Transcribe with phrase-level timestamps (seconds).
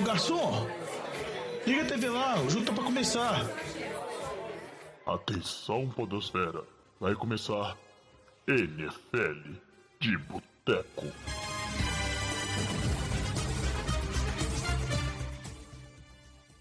[0.00, 0.66] Ô garçom,
[1.66, 3.46] liga a TV lá, o jogo tá pra começar.
[5.04, 6.64] Atenção, Podosfera,
[6.98, 7.76] vai começar
[8.48, 9.58] NFL
[10.00, 11.04] de Boteco.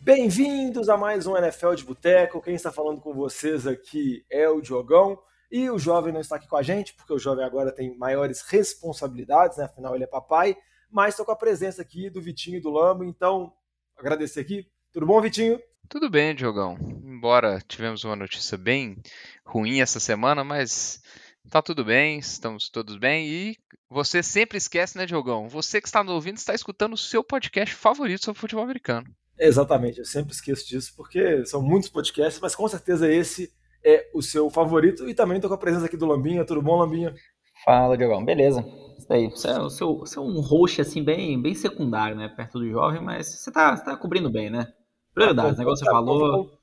[0.01, 2.41] Bem-vindos a mais um NFL de Boteco.
[2.41, 5.17] Quem está falando com vocês aqui é o Diogão.
[5.49, 8.41] E o jovem não está aqui com a gente, porque o jovem agora tem maiores
[8.41, 9.63] responsabilidades, né?
[9.63, 10.57] Afinal, ele é papai.
[10.91, 13.53] Mas estou com a presença aqui do Vitinho e do Lambo, então
[13.97, 14.67] agradecer aqui.
[14.91, 15.59] Tudo bom, Vitinho?
[15.87, 16.77] Tudo bem, Diogão.
[17.03, 18.97] Embora tivemos uma notícia bem
[19.45, 21.01] ruim essa semana, mas
[21.49, 23.27] tá tudo bem, estamos todos bem.
[23.27, 23.57] E
[23.89, 25.47] você sempre esquece, né, Diogão?
[25.47, 29.07] Você que está nos ouvindo está escutando o seu podcast favorito sobre futebol americano.
[29.37, 33.51] Exatamente, eu sempre esqueço disso, porque são muitos podcasts, mas com certeza esse
[33.83, 35.09] é o seu favorito.
[35.09, 36.45] E também estou com a presença aqui do Lambinha.
[36.45, 37.15] Tudo bom, Lambinha?
[37.63, 38.23] Fala, Diogão.
[38.23, 38.65] Beleza.
[38.97, 39.29] Isso daí.
[39.29, 42.27] Você é, você, você é um host, assim, bem, bem secundário, né?
[42.29, 44.71] Perto do jovem, mas você tá, você tá cobrindo bem, né?
[45.13, 46.57] Prioridades, ah, negócio você falou.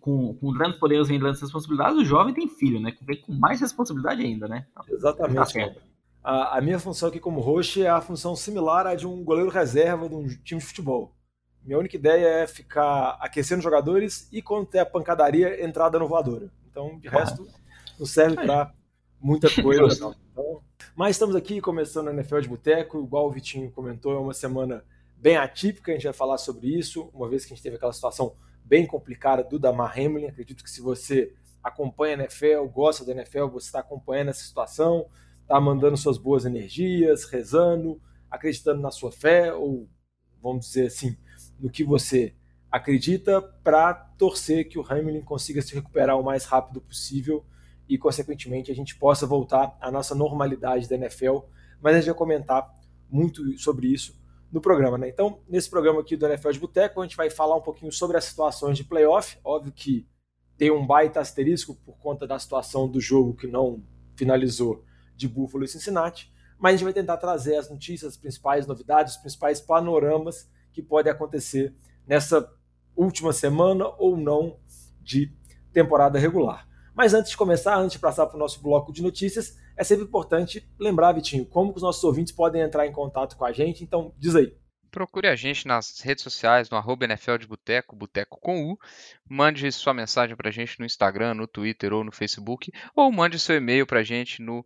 [0.00, 2.92] Com, com grandes poderes vem grandes responsabilidades, o jovem tem filho, né?
[3.02, 4.66] Vem com mais responsabilidade ainda, né?
[4.72, 5.54] Então, Exatamente.
[5.54, 5.80] Tá
[6.24, 9.50] a, a, minha função aqui como host é a função similar à de um goleiro
[9.50, 11.14] reserva de um time de futebol.
[11.62, 16.50] Minha única ideia é ficar aquecendo jogadores e quando ter a pancadaria, entrada no voadora.
[16.68, 17.46] Então, de resto,
[17.98, 18.72] não serve para
[19.24, 20.14] muita coisa.
[20.30, 20.62] Então,
[20.94, 24.84] mas estamos aqui começando a NFL de Boteco, igual o Vitinho comentou, é uma semana
[25.16, 27.92] bem atípica, a gente vai falar sobre isso, uma vez que a gente teve aquela
[27.92, 30.26] situação bem complicada do Damar Hamlin.
[30.26, 35.06] Acredito que se você acompanha a NFL, gosta da NFL, você está acompanhando essa situação,
[35.40, 37.98] está mandando suas boas energias, rezando,
[38.30, 39.88] acreditando na sua fé, ou
[40.42, 41.16] vamos dizer assim,
[41.58, 42.34] no que você
[42.70, 47.44] acredita para torcer que o Hamilton consiga se recuperar o mais rápido possível
[47.88, 51.38] e, consequentemente, a gente possa voltar à nossa normalidade da NFL.
[51.80, 52.74] Mas a gente vai comentar
[53.10, 54.18] muito sobre isso
[54.50, 54.96] no programa.
[54.96, 55.08] Né?
[55.08, 58.16] Então, nesse programa aqui do NFL de Boteco, a gente vai falar um pouquinho sobre
[58.16, 59.38] as situações de playoff.
[59.44, 60.06] Óbvio que
[60.56, 63.82] tem um baita asterisco por conta da situação do jogo que não
[64.16, 64.84] finalizou
[65.16, 66.32] de Buffalo e Cincinnati.
[66.58, 70.80] Mas a gente vai tentar trazer as notícias, as principais novidades, os principais panoramas que
[70.80, 71.74] pode acontecer
[72.06, 72.50] nessa
[72.96, 74.56] última semana ou não
[75.02, 75.32] de
[75.72, 76.66] temporada regular.
[76.94, 80.04] Mas antes de começar, antes de passar para o nosso bloco de notícias, é sempre
[80.04, 83.82] importante lembrar, Vitinho, como os nossos ouvintes podem entrar em contato com a gente.
[83.82, 84.56] Então, diz aí.
[84.90, 88.78] Procure a gente nas redes sociais, no arroba NFL de Boteco, Boteco com U.
[89.28, 92.70] Mande sua mensagem para a gente no Instagram, no Twitter ou no Facebook.
[92.94, 94.64] Ou mande seu e-mail para a gente no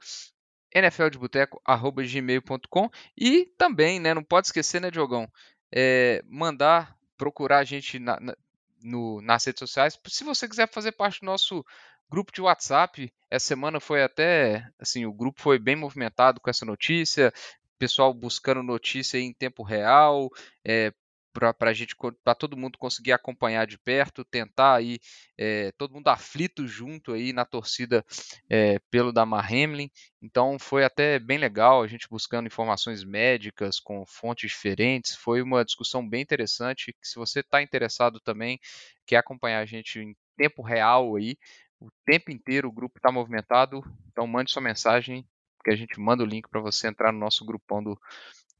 [0.75, 5.27] nfldeboteco.gmail.com e também, né, não pode esquecer, né, Diogão,
[5.72, 8.37] é, mandar procurar a gente na, na,
[8.83, 9.99] no, nas redes sociais.
[10.06, 11.65] Se você quiser fazer parte do nosso
[12.10, 16.64] grupo de WhatsApp, essa semana foi até assim, o grupo foi bem movimentado com essa
[16.64, 17.32] notícia,
[17.78, 20.28] pessoal buscando notícia em tempo real,
[20.64, 20.92] é,
[21.32, 24.98] para gente para todo mundo conseguir acompanhar de perto, tentar aí
[25.36, 28.04] é, todo mundo aflito junto aí na torcida
[28.48, 29.88] é, pelo Damar Hamlin.
[30.20, 35.14] Então foi até bem legal a gente buscando informações médicas com fontes diferentes.
[35.14, 36.94] Foi uma discussão bem interessante.
[37.00, 38.58] Se você está interessado também,
[39.06, 41.36] quer acompanhar a gente em tempo real aí,
[41.81, 43.83] o tempo inteiro o grupo está movimentado.
[44.11, 45.27] Então mande sua mensagem
[45.65, 47.99] que a gente manda o link para você entrar no nosso grupão do,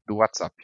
[0.05, 0.55] do WhatsApp.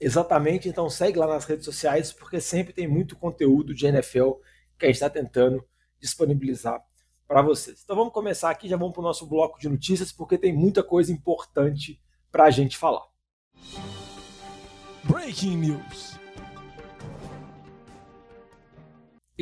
[0.00, 4.32] Exatamente, então segue lá nas redes sociais, porque sempre tem muito conteúdo de NFL
[4.78, 5.64] que a gente está tentando
[6.00, 6.82] disponibilizar
[7.28, 7.82] para vocês.
[7.84, 10.82] Então vamos começar aqui, já vamos para o nosso bloco de notícias, porque tem muita
[10.82, 13.06] coisa importante para a gente falar.
[15.04, 16.21] Breaking News.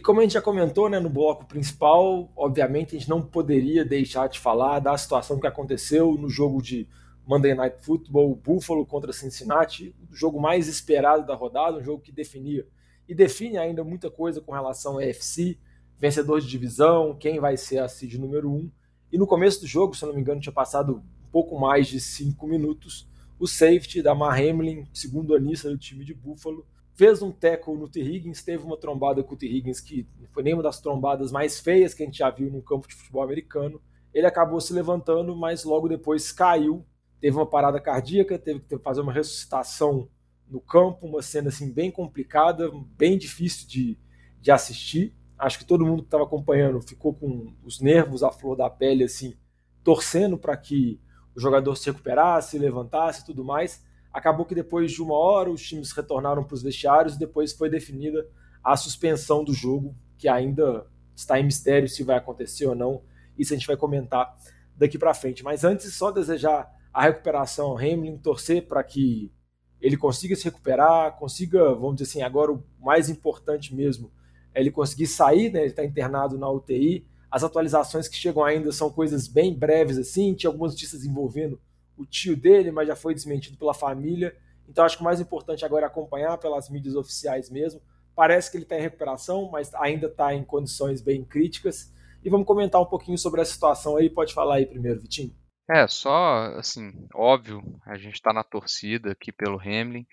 [0.01, 3.85] E como a gente já comentou né, no bloco principal, obviamente a gente não poderia
[3.85, 6.89] deixar de falar da situação que aconteceu no jogo de
[7.27, 12.11] Monday Night Football, Buffalo contra Cincinnati, o jogo mais esperado da rodada, um jogo que
[12.11, 12.67] definia
[13.07, 15.59] e define ainda muita coisa com relação ao AFC,
[15.99, 18.71] vencedor de divisão, quem vai ser a seed número um.
[19.13, 21.89] E no começo do jogo, se eu não me engano, tinha passado um pouco mais
[21.89, 23.07] de cinco minutos,
[23.39, 26.67] o safety da Mar Hamlin, segundo anista do time de Buffalo,
[27.01, 28.03] fez um tackle no T.
[28.03, 29.47] Higgins, teve uma trombada com o T.
[29.47, 32.61] Higgins que foi nem uma das trombadas mais feias que a gente já viu no
[32.61, 33.81] campo de futebol americano.
[34.13, 36.85] Ele acabou se levantando, mas logo depois caiu
[37.19, 40.11] teve uma parada cardíaca, teve que fazer uma ressuscitação
[40.47, 43.99] no campo, uma cena assim bem complicada, bem difícil de,
[44.39, 45.15] de assistir.
[45.39, 49.05] Acho que todo mundo que estava acompanhando ficou com os nervos à flor da pele,
[49.05, 49.35] assim,
[49.83, 51.01] torcendo para que
[51.35, 53.83] o jogador se recuperasse, levantasse e tudo mais.
[54.13, 57.71] Acabou que depois de uma hora os times retornaram para os vestiários e depois foi
[57.71, 58.27] definida
[58.63, 63.03] a suspensão do jogo, que ainda está em mistério se vai acontecer ou não.
[63.39, 64.37] Isso a gente vai comentar
[64.77, 65.45] daqui para frente.
[65.45, 69.33] Mas antes, só desejar a recuperação ao Hamlin, torcer para que
[69.81, 74.13] ele consiga se recuperar, consiga, vamos dizer assim, agora o mais importante mesmo
[74.55, 75.61] é ele conseguir sair, né?
[75.61, 77.07] Ele está internado na UTI.
[77.31, 80.35] As atualizações que chegam ainda são coisas bem breves assim.
[80.35, 81.61] Tinha algumas notícias envolvendo
[82.01, 84.37] o tio dele, mas já foi desmentido pela família.
[84.69, 87.81] Então acho que o mais importante agora é acompanhar pelas mídias oficiais mesmo.
[88.15, 91.93] Parece que ele está em recuperação, mas ainda está em condições bem críticas.
[92.23, 94.09] E vamos comentar um pouquinho sobre a situação aí.
[94.09, 95.35] Pode falar aí primeiro, Vitinho.
[95.71, 100.05] É, só assim, óbvio, a gente está na torcida aqui pelo Hamlin,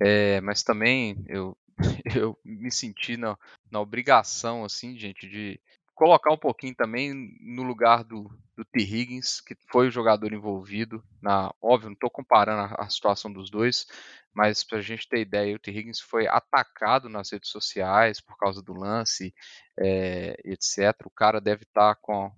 [0.00, 1.56] é, mas também eu,
[2.16, 3.38] eu me senti na,
[3.70, 5.60] na obrigação, assim, gente, de
[5.96, 8.80] colocar um pouquinho também no lugar do, do T.
[8.80, 11.02] Higgins, que foi o jogador envolvido.
[11.22, 13.86] Na, óbvio, não estou comparando a, a, situação dos dois,
[14.32, 15.70] mas para a gente ter ideia, o T.
[15.70, 19.34] Higgins foi atacado nas redes sociais por causa do lance,
[19.80, 20.94] é, etc.
[21.06, 22.30] O cara deve estar tá com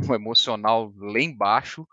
[0.00, 1.86] um emocional lá embaixo.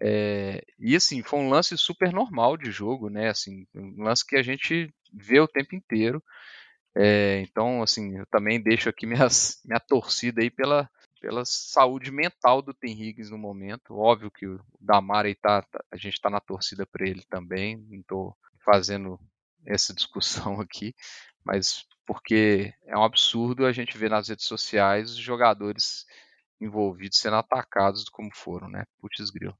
[0.00, 3.28] É, e assim, foi um lance super normal de jogo, né?
[3.28, 6.22] Assim, um lance que a gente vê o tempo inteiro.
[6.94, 10.88] É, então, assim, eu também deixo aqui minhas, minha torcida aí pela,
[11.20, 13.96] pela saúde mental do Ten Higgins no momento.
[13.96, 17.76] Óbvio que o Damara tá, tá, a gente está na torcida para ele também.
[17.88, 19.18] Não estou fazendo
[19.66, 20.94] essa discussão aqui,
[21.44, 26.04] mas porque é um absurdo a gente ver nas redes sociais os jogadores
[26.60, 28.84] envolvidos sendo atacados como foram, né?
[29.00, 29.56] Putz grilo.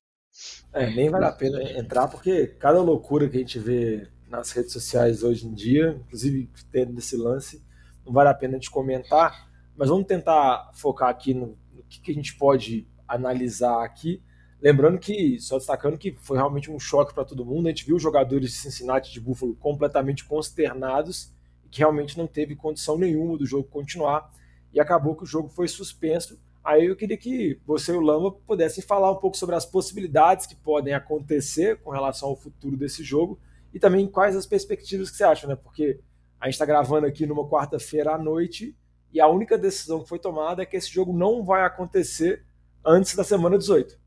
[0.72, 4.72] É, nem vale a pena entrar, porque cada loucura que a gente vê nas redes
[4.72, 7.62] sociais hoje em dia, inclusive tendo esse lance,
[8.04, 12.10] não vale a pena gente comentar, mas vamos tentar focar aqui no, no que, que
[12.10, 14.22] a gente pode analisar aqui.
[14.60, 17.96] Lembrando que, só destacando que foi realmente um choque para todo mundo, a gente viu
[17.96, 21.30] os jogadores de Cincinnati de Buffalo completamente consternados,
[21.70, 24.30] que realmente não teve condição nenhuma do jogo continuar,
[24.72, 28.30] e acabou que o jogo foi suspenso Aí eu queria que você e o Lama
[28.30, 33.02] pudessem falar um pouco sobre as possibilidades que podem acontecer com relação ao futuro desse
[33.02, 33.38] jogo
[33.72, 35.56] e também quais as perspectivas que você acha, né?
[35.56, 36.00] Porque
[36.40, 38.76] a gente está gravando aqui numa quarta-feira à noite
[39.12, 42.44] e a única decisão que foi tomada é que esse jogo não vai acontecer
[42.84, 43.98] antes da semana 18.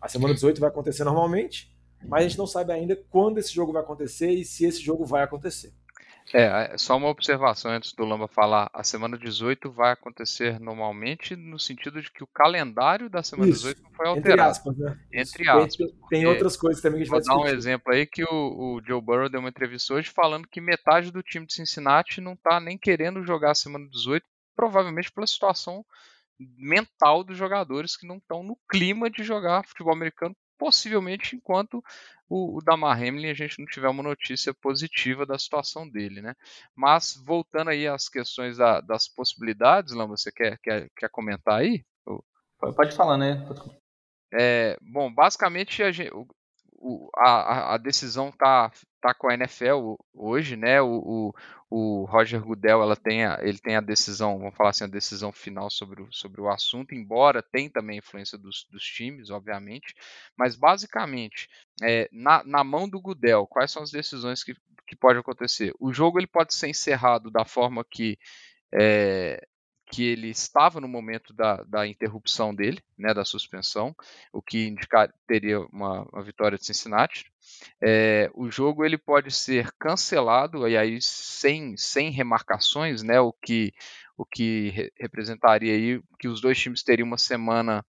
[0.00, 1.74] A semana 18 vai acontecer normalmente,
[2.06, 5.04] mas a gente não sabe ainda quando esse jogo vai acontecer e se esse jogo
[5.04, 5.72] vai acontecer.
[6.32, 8.70] É, é, só uma observação antes do Lamba falar.
[8.72, 13.62] A semana 18 vai acontecer normalmente, no sentido de que o calendário da semana Isso,
[13.62, 14.32] 18 não foi alterado.
[14.32, 14.98] Entre aspas, né?
[15.12, 15.92] Entre aspas.
[16.08, 18.28] Tem, outras coisas também que a gente vou vai dar um exemplo aí que o,
[18.28, 22.34] o, Joe Burrow deu uma entrevista hoje falando que metade do time de Cincinnati não
[22.34, 24.24] tá nem querendo jogar a semana 18,
[24.56, 25.84] provavelmente pela situação
[26.38, 31.82] mental dos jogadores que não estão no clima de jogar futebol americano possivelmente enquanto
[32.34, 36.34] o, o Damar Hamlin a gente não tiver uma notícia positiva da situação dele, né?
[36.74, 41.84] Mas voltando aí às questões da, das possibilidades, Lama, você quer, quer, quer comentar aí?
[42.58, 43.46] Pode falar, né?
[44.32, 46.10] É, bom, basicamente a, gente,
[46.84, 48.70] o, a, a decisão tá,
[49.00, 50.82] tá com a NFL hoje, né?
[50.82, 51.34] O, o,
[51.70, 55.32] o Roger Goodell ela tem a, ele tem a decisão, vamos falar assim, a decisão
[55.32, 59.94] final sobre o, sobre o assunto, embora tem também influência dos, dos times, obviamente,
[60.36, 61.48] mas basicamente
[61.82, 64.54] é, na, na mão do Goodell, quais são as decisões que,
[64.86, 65.72] que pode acontecer?
[65.80, 68.18] O jogo ele pode ser encerrado da forma que
[68.74, 69.42] é,
[69.94, 73.94] que ele estava no momento da, da interrupção dele, né, da suspensão,
[74.32, 77.30] o que indicar, teria uma, uma vitória de Cincinnati.
[77.80, 83.72] É, o jogo ele pode ser cancelado e aí sem, sem remarcações, né, o que
[84.16, 87.84] o que re representaria aí que os dois times teriam uma semana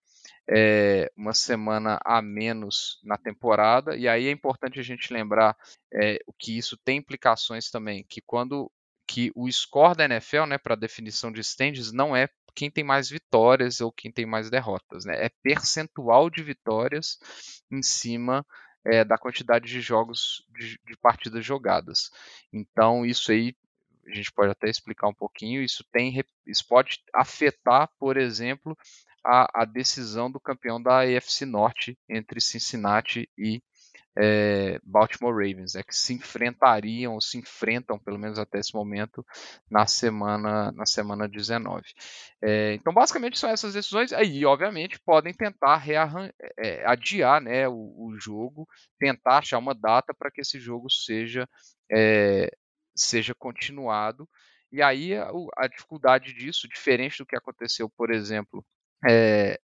[0.47, 5.57] é, uma semana a menos na temporada, e aí é importante a gente lembrar
[5.91, 8.71] é, que isso tem implicações também, que quando
[9.07, 13.09] que o score da NFL, né, para definição de stands, não é quem tem mais
[13.09, 15.25] vitórias ou quem tem mais derrotas, né?
[15.25, 17.19] É percentual de vitórias
[17.69, 18.45] em cima
[18.85, 22.09] é, da quantidade de jogos de, de, partidas jogadas.
[22.53, 23.53] Então isso aí
[24.07, 25.61] a gente pode até explicar um pouquinho.
[25.61, 28.77] Isso tem, isso pode afetar, por exemplo,
[29.23, 33.61] a, a decisão do campeão da AFC Norte entre Cincinnati e
[34.17, 39.25] é, Baltimore Ravens, é que se enfrentariam ou se enfrentam, pelo menos até esse momento,
[39.69, 41.83] na semana na semana 19.
[42.41, 44.13] É, então, basicamente são essas decisões.
[44.13, 45.83] Aí, obviamente, podem tentar
[46.57, 48.67] é, adiar né, o, o, jogo,
[48.99, 51.47] tentar achar uma data para que esse jogo seja
[52.95, 54.27] seja continuado.
[54.71, 58.65] E aí a, a, dificuldade disso, diferente do que aconteceu, por exemplo,
[59.07, 59.59] é,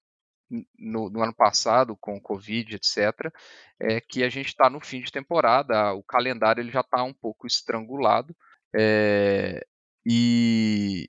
[0.79, 3.33] no, no, ano passado com o Covid, etc.,
[3.79, 7.13] é que a gente está no fim de temporada, o calendário ele já está um
[7.13, 8.35] pouco estrangulado
[8.75, 9.65] é,
[10.05, 11.07] e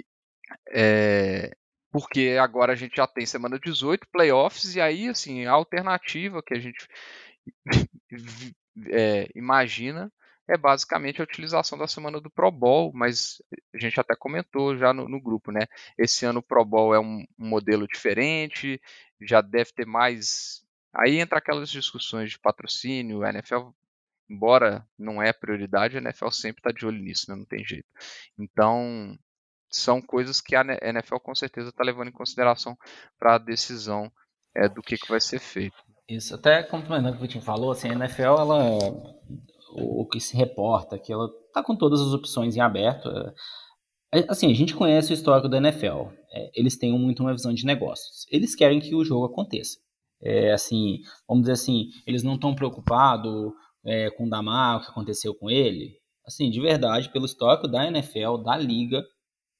[0.71, 1.55] é,
[1.91, 6.53] porque agora a gente já tem semana 18, playoffs, e aí assim, a alternativa que
[6.53, 6.87] a gente
[8.91, 10.11] é, imagina
[10.49, 13.41] é basicamente a utilização da semana do Pro Bowl, mas
[13.73, 15.61] a gente até comentou já no, no grupo, né?
[15.97, 18.81] Esse ano o Pro Bowl é um, um modelo diferente,
[19.21, 20.63] já deve ter mais.
[20.93, 23.69] Aí entra aquelas discussões de patrocínio, a NFL
[24.29, 27.35] embora não é prioridade, a NFL sempre está de olho nisso, né?
[27.35, 27.87] não tem jeito.
[28.37, 29.17] Então,
[29.71, 32.77] são coisas que a NFL com certeza está levando em consideração
[33.17, 34.11] para a decisão
[34.55, 35.77] é, do que, que vai ser feito.
[36.07, 38.79] Isso, até complementando o que o Vitinho falou, assim, a NFL, ela,
[39.73, 43.09] o, que se reporta, que ela está com todas as opções em aberto.
[44.13, 46.09] É, assim, a gente conhece o histórico da NFL.
[46.31, 48.25] É, eles têm muito uma visão de negócios.
[48.31, 49.77] Eles querem que o jogo aconteça.
[50.21, 53.51] É, assim, vamos dizer assim, eles não estão preocupados
[53.85, 55.97] é, com o Damar, o que aconteceu com ele.
[56.25, 59.03] Assim, de verdade, pelo histórico da NFL, da liga,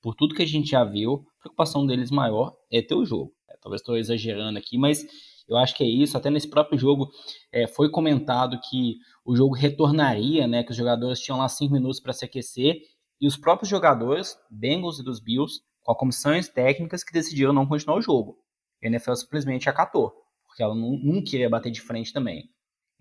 [0.02, 3.34] por tudo que a gente já viu, a preocupação deles maior é ter o jogo.
[3.50, 5.06] É, talvez estou exagerando aqui, mas
[5.50, 6.16] eu acho que é isso.
[6.16, 7.10] Até nesse próprio jogo
[7.52, 10.64] é, foi comentado que o jogo retornaria, né?
[10.64, 12.82] Que os jogadores tinham lá cinco minutos para se aquecer
[13.20, 17.98] e os próprios jogadores, Bengals e dos Bills, com comissões técnicas que decidiram não continuar
[17.98, 18.38] o jogo.
[18.82, 20.14] A NFL simplesmente acatou,
[20.48, 22.50] porque ela não, não queria bater de frente também.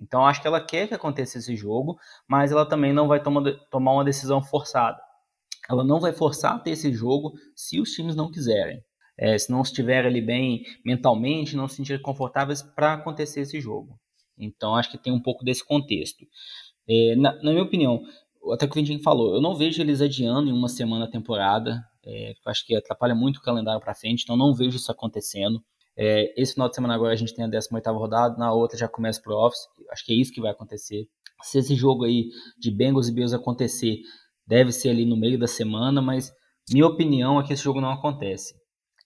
[0.00, 3.42] Então acho que ela quer que aconteça esse jogo, mas ela também não vai tomar,
[3.70, 4.98] tomar uma decisão forçada.
[5.68, 8.82] Ela não vai forçar a ter esse jogo se os times não quiserem.
[9.18, 13.98] É, se não estiver ali bem mentalmente, não se sentir confortáveis para acontecer esse jogo.
[14.38, 16.24] Então acho que tem um pouco desse contexto.
[16.88, 18.02] É, na, na, minha opinião,
[18.52, 21.82] até que o Vintinho falou, eu não vejo eles adiando em uma semana a temporada.
[22.06, 25.60] É, acho que atrapalha muito o calendário para frente, então não vejo isso acontecendo.
[25.96, 28.88] É, esse final de semana agora a gente tem a 18 rodada, na outra já
[28.88, 29.66] começa o office.
[29.90, 31.08] Acho que é isso que vai acontecer.
[31.42, 33.98] Se esse jogo aí de Bengals e Bills acontecer,
[34.46, 36.32] deve ser ali no meio da semana, mas
[36.70, 38.54] minha opinião é que esse jogo não acontece.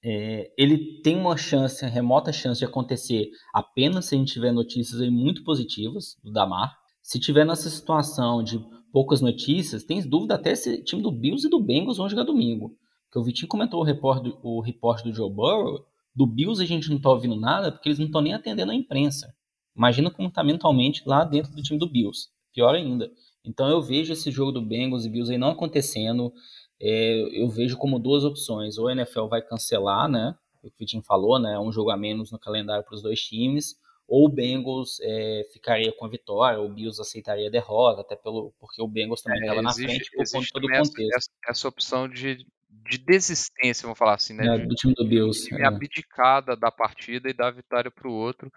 [0.05, 5.09] É, ele tem uma chance, remota chance de acontecer apenas se a gente tiver notícias
[5.09, 6.77] muito positivas do Damar.
[7.03, 8.61] Se tiver nessa situação de
[8.93, 12.25] poucas notícias, tem dúvida até se o time do Bills e do Bengals vão jogar
[12.25, 12.77] domingo.
[13.07, 16.89] Porque o Vitinho comentou o repórter, o repórter do Joe Burrow, do Bills a gente
[16.89, 19.35] não está ouvindo nada porque eles não estão nem atendendo a imprensa.
[19.77, 22.29] Imagina como está mentalmente lá dentro do time do Bills.
[22.53, 23.11] Pior ainda.
[23.45, 26.33] Então eu vejo esse jogo do Bengals e Bills aí não acontecendo.
[26.83, 28.77] É, eu vejo como duas opções.
[28.77, 30.35] Ou a NFL vai cancelar, né?
[30.63, 31.59] O que o Vitinho falou, né?
[31.59, 33.81] Um jogo a menos no calendário para os dois times.
[34.09, 38.53] Ou o Bengals é, ficaria com a vitória, o Bills aceitaria a derrota, até pelo
[38.61, 41.17] porque o Bengals também estava é, na frente por conta do contexto.
[41.17, 42.45] Essa, essa opção de
[42.89, 44.47] de desistência, vamos falar assim, né?
[44.47, 45.49] É, do time do Bills.
[45.49, 45.67] De é.
[45.67, 48.53] abdicada da partida e dar vitória para o outro.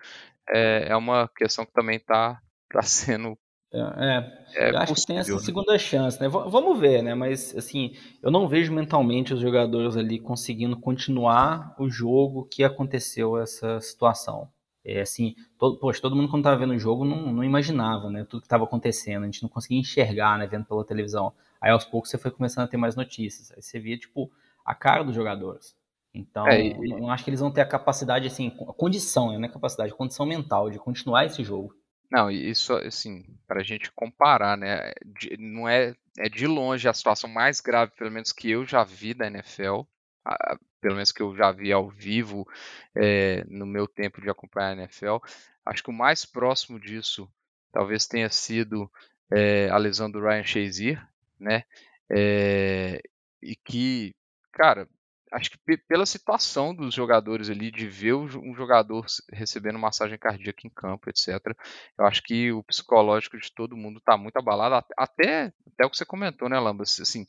[0.50, 3.38] É, é uma questão que também está tá sendo.
[3.74, 5.39] É, é, eu acho possível, que tem essa né?
[5.39, 6.29] segunda chance, né?
[6.29, 7.13] V vamos ver, né?
[7.13, 13.38] Mas assim, eu não vejo mentalmente os jogadores ali conseguindo continuar o jogo que aconteceu
[13.38, 14.50] essa situação.
[14.84, 18.24] É assim, todo, poxa, todo mundo quando estava vendo o jogo não, não imaginava, né?
[18.24, 20.45] Tudo que estava acontecendo, a gente não conseguia enxergar, né?
[20.45, 21.34] Vendo pela televisão.
[21.60, 23.51] Aí aos poucos você foi começando a ter mais notícias.
[23.51, 24.31] Aí você via, tipo,
[24.63, 25.75] a cara dos jogadores.
[26.13, 26.88] Então, é, e...
[26.88, 29.39] não acho que eles vão ter a capacidade, assim, a condição, né?
[29.39, 31.75] Não é capacidade, a condição mental de continuar esse jogo.
[32.15, 34.93] Não, isso, assim, para a gente comparar, né?
[35.05, 38.86] De, não é, é de longe a situação mais grave, pelo menos que eu já
[38.86, 39.81] vi da NFL,
[40.24, 42.48] a, pelo menos que eu já vi ao vivo
[42.95, 45.17] é, no meu tempo de acompanhar a NFL.
[45.65, 47.29] Acho que o mais próximo disso
[47.69, 48.89] talvez tenha sido
[49.29, 51.05] é, a lesão do Ryan Shazier,
[51.38, 51.65] né?
[52.10, 53.01] É,
[53.41, 54.15] e que,
[54.53, 54.88] cara,
[55.36, 60.70] acho que pela situação dos jogadores ali, de ver um jogador recebendo massagem cardíaca em
[60.70, 61.54] campo, etc.,
[61.98, 65.98] eu acho que o psicológico de todo mundo está muito abalado, até, até o que
[65.98, 67.00] você comentou, né, Lambas?
[67.01, 67.25] Assim,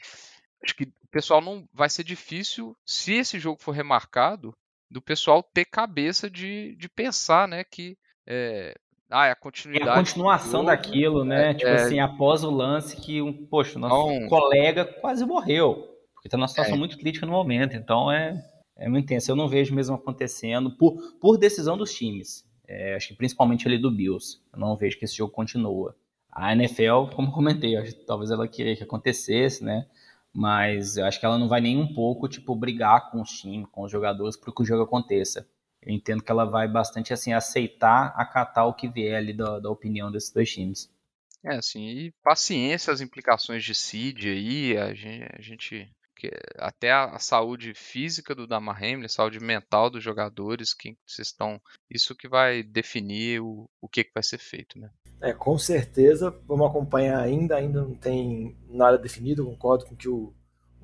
[0.63, 4.57] acho que o pessoal não vai ser difícil, se esse jogo for remarcado,
[4.89, 8.73] do pessoal ter cabeça de, de pensar, né, que é,
[9.11, 9.89] ah, é a continuidade.
[9.89, 11.51] É a continuação jogo, daquilo, né?
[11.51, 11.75] É, tipo é...
[11.75, 14.29] assim, após o lance que, um, poxa, o nosso então...
[14.29, 15.96] colega quase morreu.
[16.17, 16.79] Porque está numa situação é.
[16.79, 17.77] muito crítica no momento.
[17.77, 18.45] Então é,
[18.77, 19.31] é muito intenso.
[19.31, 22.45] Eu não vejo mesmo acontecendo por, por decisão dos times.
[22.67, 24.41] É, acho que principalmente ali do Bills.
[24.53, 25.95] Eu não vejo que esse jogo continua.
[26.33, 29.87] A NFL, como comentei, acho, talvez ela queria que acontecesse, né?
[30.35, 33.69] Mas eu acho que ela não vai nem um pouco, tipo, brigar com os times,
[33.71, 35.47] com os jogadores, para que o jogo aconteça
[35.87, 39.71] eu entendo que ela vai bastante assim aceitar, acatar o que vier ali da, da
[39.71, 40.91] opinião desses dois times.
[41.45, 45.89] É, assim, e paciência as implicações de seed aí, a gente, a gente
[46.59, 51.61] até a, a, saúde física do Damar Hamlin, saúde mental dos jogadores, que vocês estão,
[51.91, 54.91] isso que vai definir o, o que, que vai ser feito, né?
[55.21, 60.09] É, com certeza, vamos acompanhar ainda, ainda não tem nada definido, concordo com o que
[60.09, 60.35] o,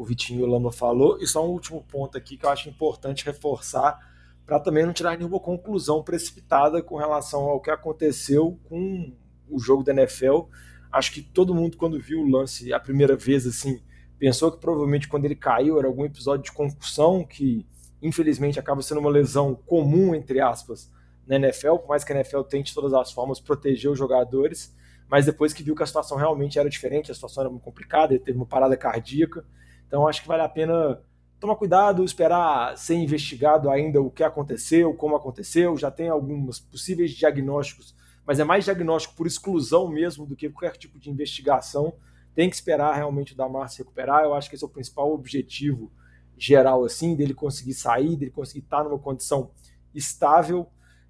[0.05, 3.99] Vitinho o Lamba falou, e só um último ponto aqui que eu acho importante reforçar,
[4.45, 9.15] para também não tirar nenhuma conclusão precipitada com relação ao que aconteceu com
[9.49, 10.49] o jogo da NFL.
[10.91, 13.81] Acho que todo mundo, quando viu o lance a primeira vez, assim,
[14.23, 17.67] pensou que provavelmente quando ele caiu era algum episódio de concussão, que
[18.01, 20.89] infelizmente acaba sendo uma lesão comum, entre aspas,
[21.27, 24.73] na NFL, por mais que a NFL tente de todas as formas proteger os jogadores,
[25.09, 28.15] mas depois que viu que a situação realmente era diferente, a situação era muito complicada,
[28.15, 29.45] ele teve uma parada cardíaca,
[29.89, 31.03] então acho que vale a pena
[31.41, 37.11] tomar cuidado, esperar ser investigado ainda o que aconteceu, como aconteceu, já tem alguns possíveis
[37.11, 37.93] diagnósticos,
[38.25, 41.93] mas é mais diagnóstico por exclusão mesmo do que qualquer tipo de investigação.
[42.35, 44.25] Tem que esperar realmente o Damar se recuperar.
[44.25, 45.91] Eu acho que esse é o principal objetivo
[46.37, 49.51] geral, assim, dele conseguir sair, dele conseguir estar numa condição
[49.95, 50.67] estável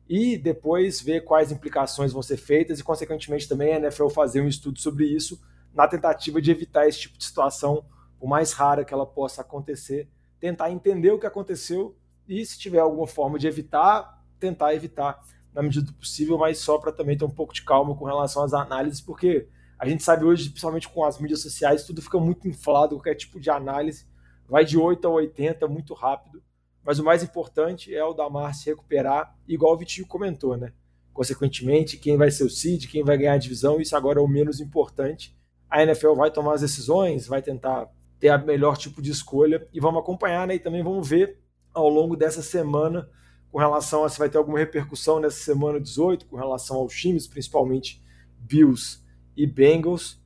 [0.08, 4.48] e depois ver quais implicações vão ser feitas e, consequentemente, também a NFL fazer um
[4.48, 5.40] estudo sobre isso
[5.72, 7.84] na tentativa de evitar esse tipo de situação,
[8.20, 10.08] o mais rara que ela possa acontecer
[10.42, 11.96] tentar entender o que aconteceu
[12.28, 15.22] e, se tiver alguma forma de evitar, tentar evitar
[15.54, 18.42] na medida do possível, mas só para também ter um pouco de calma com relação
[18.42, 19.46] às análises, porque
[19.82, 23.40] a gente sabe hoje, principalmente com as mídias sociais, tudo fica muito inflado, qualquer tipo
[23.40, 24.06] de análise
[24.48, 26.40] vai de 8 a 80 muito rápido,
[26.84, 30.72] mas o mais importante é o Damar se recuperar, igual o Vitinho comentou, né?
[31.12, 34.28] Consequentemente, quem vai ser o seed, quem vai ganhar a divisão, isso agora é o
[34.28, 35.36] menos importante.
[35.68, 39.80] A NFL vai tomar as decisões, vai tentar ter a melhor tipo de escolha e
[39.80, 40.54] vamos acompanhar, né?
[40.54, 41.40] E também vamos ver
[41.74, 43.10] ao longo dessa semana
[43.50, 47.26] com relação a se vai ter alguma repercussão nessa semana 18 com relação aos times,
[47.26, 48.00] principalmente
[48.38, 49.01] Bills
[49.36, 50.20] e Bengals,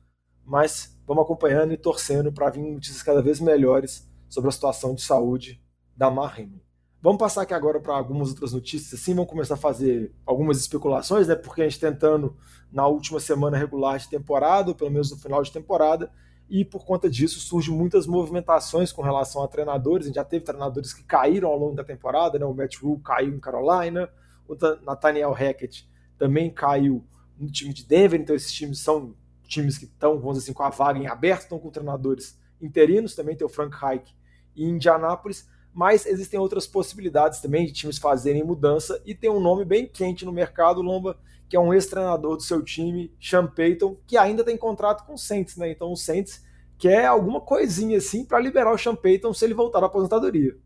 [0.45, 5.01] mas vamos acompanhando e torcendo para vir notícias cada vez melhores sobre a situação de
[5.01, 5.61] saúde
[5.95, 6.61] da Marim.
[7.01, 11.27] Vamos passar aqui agora para algumas outras notícias, assim, vamos começar a fazer algumas especulações,
[11.27, 11.35] né?
[11.35, 12.35] Porque a gente tentando
[12.71, 16.11] na última semana regular de temporada, ou pelo menos no final de temporada,
[16.49, 20.05] e por conta disso surgem muitas movimentações com relação a treinadores.
[20.05, 22.45] A gente já teve treinadores que caíram ao longo da temporada, né?
[22.45, 24.09] o Matt Rule caiu em Carolina,
[24.47, 25.87] o Nathaniel Hackett
[26.17, 27.05] também caiu
[27.39, 29.15] no time de Denver, então esses times são
[29.47, 33.15] times que estão, vamos dizer assim, com a vaga em aberto, estão com treinadores interinos,
[33.15, 34.15] também tem o Frank Reich
[34.55, 39.63] em Indianápolis, mas existem outras possibilidades também de times fazerem mudança e tem um nome
[39.63, 44.17] bem quente no mercado, Lomba, que é um ex-treinador do seu time, Sean Payton, que
[44.17, 45.71] ainda tem contrato com o Saints, né?
[45.71, 46.43] Então o Saints
[46.77, 50.57] quer alguma coisinha assim para liberar o Sean Payton se ele voltar à aposentadoria.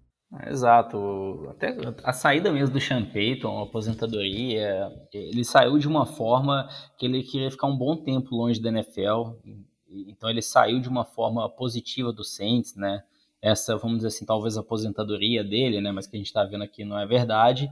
[0.47, 1.47] Exato.
[1.49, 7.05] Até a saída mesmo do Sean Payton, a aposentadoria, ele saiu de uma forma que
[7.05, 9.33] ele queria ficar um bom tempo longe da NFL.
[9.89, 13.03] Então ele saiu de uma forma positiva do Saints, né?
[13.41, 15.91] Essa, vamos dizer assim, talvez a aposentadoria dele, né?
[15.91, 17.69] Mas que a gente está vendo aqui não é verdade.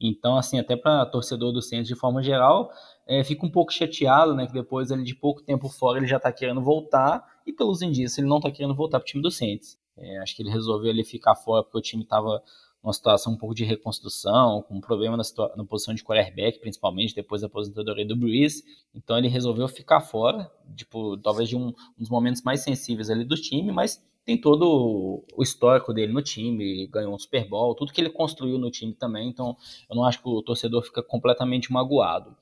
[0.00, 2.70] Então, assim, até para torcedor do Santos de forma geral,
[3.08, 4.46] é, fica um pouco chateado, né?
[4.46, 8.18] Que depois ele de pouco tempo fora ele já está querendo voltar e pelos indícios
[8.18, 9.76] ele não está querendo voltar para o time do Santos.
[9.96, 12.42] É, acho que ele resolveu ele ficar fora porque o time estava
[12.82, 15.24] numa situação um pouco de reconstrução, com um problema na,
[15.56, 18.62] na posição de quarterback, principalmente depois da aposentadoria do Breeze.
[18.94, 23.24] Então ele resolveu ficar fora, tipo, talvez de um, um dos momentos mais sensíveis ali
[23.24, 27.92] do time, mas tem todo o histórico dele no time, ganhou um Super Bowl, tudo
[27.92, 29.56] que ele construiu no time também, então
[29.88, 32.36] eu não acho que o torcedor fica completamente magoado.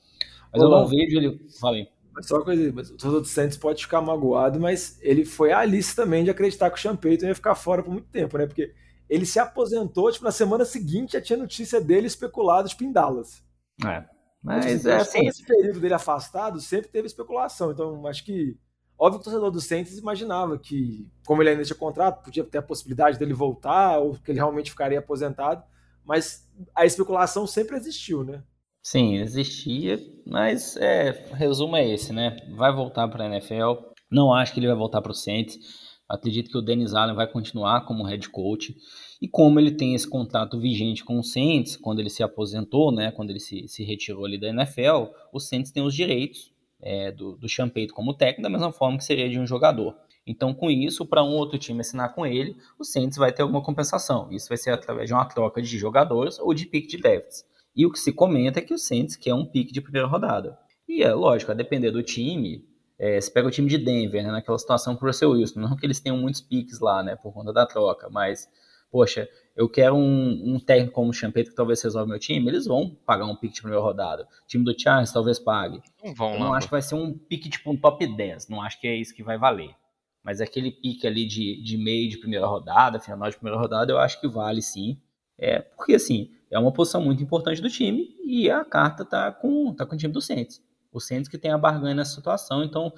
[0.53, 0.77] Mas Olá.
[0.77, 1.41] eu não vejo ele.
[1.61, 1.89] Falei.
[2.15, 5.59] Mas só uma coisa, o torcedor do Santos pode ficar magoado, mas ele foi a
[5.59, 8.47] Alice também de acreditar que o Payton ia ficar fora por muito tempo, né?
[8.47, 8.73] Porque
[9.09, 13.43] ele se aposentou, tipo, na semana seguinte já tinha notícia dele especulado, tipo, em Dallas.
[13.85, 14.05] É.
[14.43, 15.27] Mas, mas é assim.
[15.27, 18.57] Esse período dele afastado sempre teve especulação, então acho que
[18.97, 22.59] Óbvio que o torcedor do Saints imaginava que, como ele ainda tinha contrato, podia ter
[22.59, 25.65] a possibilidade dele voltar ou que ele realmente ficaria aposentado,
[26.05, 28.43] mas a especulação sempre existiu, né?
[28.87, 32.37] Sim, existia, mas é, resumo é esse, né?
[32.55, 33.83] Vai voltar para a NFL.
[34.11, 35.59] Não acho que ele vai voltar para o Saints.
[36.07, 38.77] Acredito que o Dennis Allen vai continuar como head coach.
[39.23, 43.11] E como ele tem esse contrato vigente com o Saints, quando ele se aposentou, né,
[43.11, 47.39] quando ele se, se retirou ali da NFL, o Saints tem os direitos é, do,
[47.39, 49.97] do Champeito como técnico, da mesma forma que seria de um jogador.
[50.27, 53.63] Então, com isso, para um outro time assinar com ele, o Saints vai ter alguma
[53.63, 54.31] compensação.
[54.31, 57.47] Isso vai ser através de uma troca de jogadores ou de pick de drafts.
[57.75, 60.59] E o que se comenta é que o Saints quer um pick de primeira rodada.
[60.89, 62.65] E é lógico, a depender do time,
[62.99, 65.77] é, você pega o time de Denver, né, naquela situação com o Russell Wilson, não
[65.77, 68.49] que eles tenham muitos picks lá, né, por conta da troca, mas
[68.95, 72.65] poxa, eu quero um, um técnico como o Champeito que talvez resolva meu time, eles
[72.65, 74.23] vão pagar um pique de primeira rodada.
[74.23, 75.81] O time do Charles talvez pague.
[76.03, 76.55] Não vão, eu não.
[76.55, 79.13] acho que vai ser um pique tipo um top 10, não acho que é isso
[79.13, 79.75] que vai valer.
[80.23, 83.99] Mas aquele pique ali de, de meio de primeira rodada, final de primeira rodada, eu
[83.99, 84.97] acho que vale sim.
[85.45, 89.75] É, porque assim, é uma posição muito importante do time e a carta tá com,
[89.75, 90.63] tá com o time do Saints.
[90.91, 92.91] O Saints que tem a barganha nessa situação, então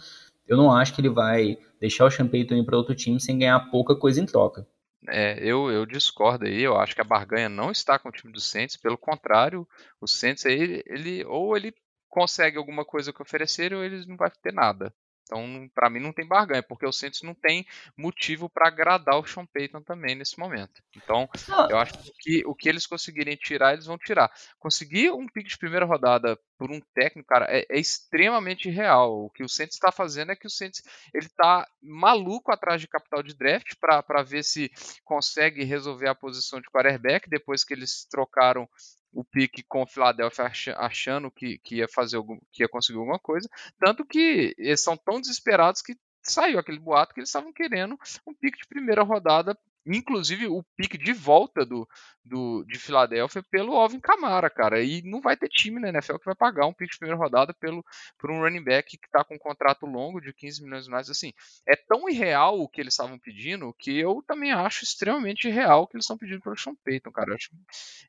[0.46, 3.58] eu não acho que ele vai deixar o Champeito ir para outro time sem ganhar
[3.68, 4.64] pouca coisa em troca.
[5.08, 8.32] É, eu, eu discordo aí, eu acho que a barganha não está com o time
[8.32, 9.66] do Saints, pelo contrário,
[10.00, 11.74] o Saints aí, ele, ou ele
[12.08, 14.94] consegue alguma coisa que oferecer ou ele não vai ter nada.
[15.26, 19.26] Então, para mim, não tem barganha, porque o Saints não tem motivo para agradar o
[19.26, 20.80] Sean Payton também nesse momento.
[20.96, 21.28] Então,
[21.68, 24.30] eu acho que o que eles conseguirem tirar, eles vão tirar.
[24.58, 29.24] Conseguir um pick de primeira rodada por um técnico, cara, é, é extremamente real.
[29.24, 32.88] O que o Saints está fazendo é que o Saints ele tá maluco atrás de
[32.88, 34.70] capital de draft para ver se
[35.04, 38.68] consegue resolver a posição de quarterback depois que eles trocaram
[39.16, 43.18] o pique com o Philadelphia achando que, que, ia fazer algum, que ia conseguir alguma
[43.18, 43.48] coisa,
[43.80, 48.34] tanto que eles são tão desesperados que saiu aquele boato que eles estavam querendo um
[48.34, 51.86] pique de primeira rodada inclusive o pique de volta do,
[52.24, 54.82] do, de Filadélfia pelo Alvin Kamara, cara.
[54.82, 57.54] E não vai ter time na NFL que vai pagar um pique de primeira rodada
[57.54, 57.84] pelo,
[58.18, 61.08] por um running back que está com um contrato longo de 15 milhões de mais.
[61.08, 61.32] Assim,
[61.68, 65.86] é tão irreal o que eles estavam pedindo que eu também acho extremamente irreal o
[65.86, 67.30] que eles estão pedindo pelo Sean Payton, cara.
[67.30, 67.50] Eu acho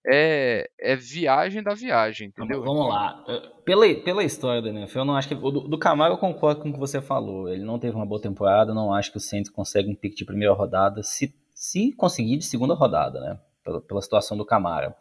[0.05, 2.63] é, é viagem da viagem, entendeu?
[2.63, 3.23] Vamos lá.
[3.63, 5.35] Pela, pela história da NFL, eu não acho que.
[5.35, 7.49] O do, do Camaro eu concordo com o que você falou.
[7.49, 10.25] Ele não teve uma boa temporada, não acho que o Saints consegue um pique de
[10.25, 11.03] primeira rodada.
[11.03, 13.39] Se se conseguir de segunda rodada, né?
[13.63, 14.95] Pela, pela situação do Camara.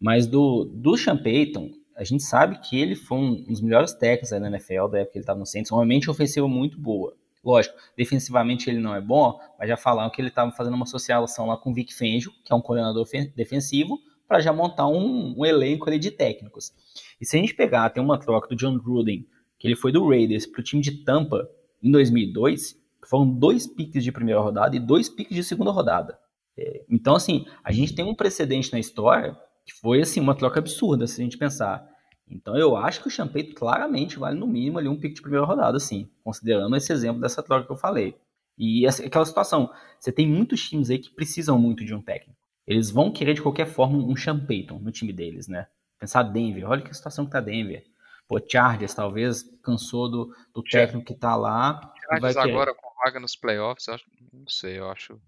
[0.00, 4.30] Mas do, do Sean Payton, a gente sabe que ele foi um dos melhores técnicos
[4.30, 7.14] na NFL da época que ele estava no Saints, uma ofensiva muito boa.
[7.44, 11.46] Lógico, defensivamente ele não é bom, mas já falaram que ele estava fazendo uma associação
[11.46, 15.44] lá com o Vic Fangio, que é um coordenador defensivo, para já montar um, um
[15.44, 16.72] elenco ali de técnicos.
[17.20, 19.26] E se a gente pegar, tem uma troca do John Gruden,
[19.58, 21.46] que ele foi do Raiders para o time de Tampa
[21.82, 26.18] em 2002, foram dois piques de primeira rodada e dois piques de segunda rodada.
[26.56, 30.58] É, então, assim, a gente tem um precedente na história que foi, assim, uma troca
[30.58, 31.88] absurda, se a gente pensar.
[32.28, 35.44] Então, eu acho que o Champeito claramente vale, no mínimo, ali um pique de primeira
[35.44, 38.16] rodada, assim, considerando esse exemplo dessa troca que eu falei.
[38.56, 42.38] E essa, aquela situação, você tem muitos times aí que precisam muito de um técnico.
[42.66, 45.66] Eles vão querer, de qualquer forma, um Sean Payton no time deles, né?
[45.98, 47.84] Pensar Denver, olha que situação que tá Denver.
[48.28, 51.92] Pô, Chargers talvez cansou do, do técnico que tá lá.
[52.08, 55.20] Chargers agora com vaga nos playoffs, acho, não sei, eu acho.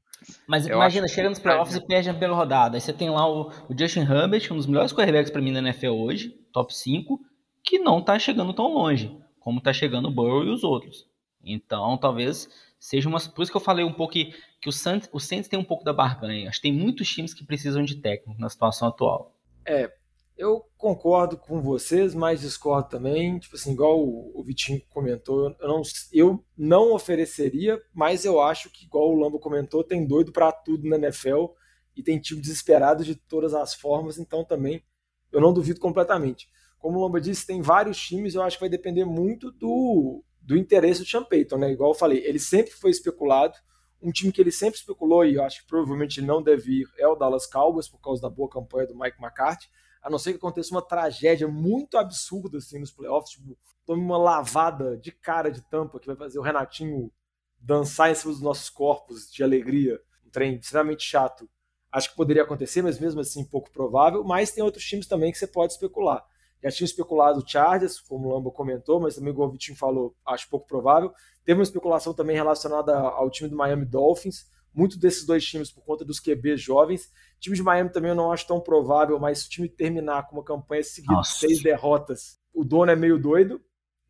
[0.46, 2.76] Mas eu imagina, chega nos playoffs e perde a primeira rodada.
[2.76, 5.58] Aí você tem lá o, o Justin Herbert, um dos melhores quarterbacks para mim na
[5.58, 7.20] NFL hoje, top 5,
[7.64, 11.06] que não tá chegando tão longe, como tá chegando o Burrow e os outros.
[11.44, 13.18] Então, talvez seja uma.
[13.18, 15.64] Por isso que eu falei um pouco que, que o, Saints, o Saints tem um
[15.64, 16.48] pouco da barganha.
[16.48, 19.34] Acho que tem muitos times que precisam de técnico na situação atual.
[19.64, 19.92] É,
[20.36, 23.38] eu concordo com vocês, mas discordo também.
[23.38, 28.84] Tipo assim, igual o, Vitinho comentou, eu não, eu não ofereceria, mas eu acho que,
[28.84, 31.46] igual o Lambo comentou, tem doido para tudo na NFL
[31.94, 34.82] e tem time desesperado de todas as formas, então também
[35.30, 36.48] eu não duvido completamente.
[36.78, 40.56] Como o Lamba disse, tem vários times, eu acho que vai depender muito do, do
[40.56, 41.70] interesse do Sean Payton, né?
[41.70, 43.54] Igual eu falei, ele sempre foi especulado.
[44.00, 47.06] Um time que ele sempre especulou, e eu acho que provavelmente não deve ir, é
[47.06, 49.68] o Dallas Cowboys, por causa da boa campanha do Mike McCarthy
[50.02, 54.18] a não ser que aconteça uma tragédia muito absurda assim nos playoffs, tipo, tome uma
[54.18, 57.10] lavada de cara de tampa que vai fazer o Renatinho
[57.58, 61.48] dançar em cima dos nossos corpos de alegria, um trem extremamente chato.
[61.90, 64.24] Acho que poderia acontecer, mas mesmo assim pouco provável.
[64.24, 66.24] Mas tem outros times também que você pode especular.
[66.62, 70.48] Já tinha especulado o Chargers, como o Lamba comentou, mas também, o Vitinho falou, acho
[70.48, 71.12] pouco provável.
[71.44, 75.84] Teve uma especulação também relacionada ao time do Miami Dolphins, muito desses dois times por
[75.84, 77.06] conta dos QBs jovens.
[77.36, 80.26] O time de Miami também eu não acho tão provável, mas se o time terminar
[80.28, 83.60] com uma campanha seguida de seis derrotas, o dono é meio doido,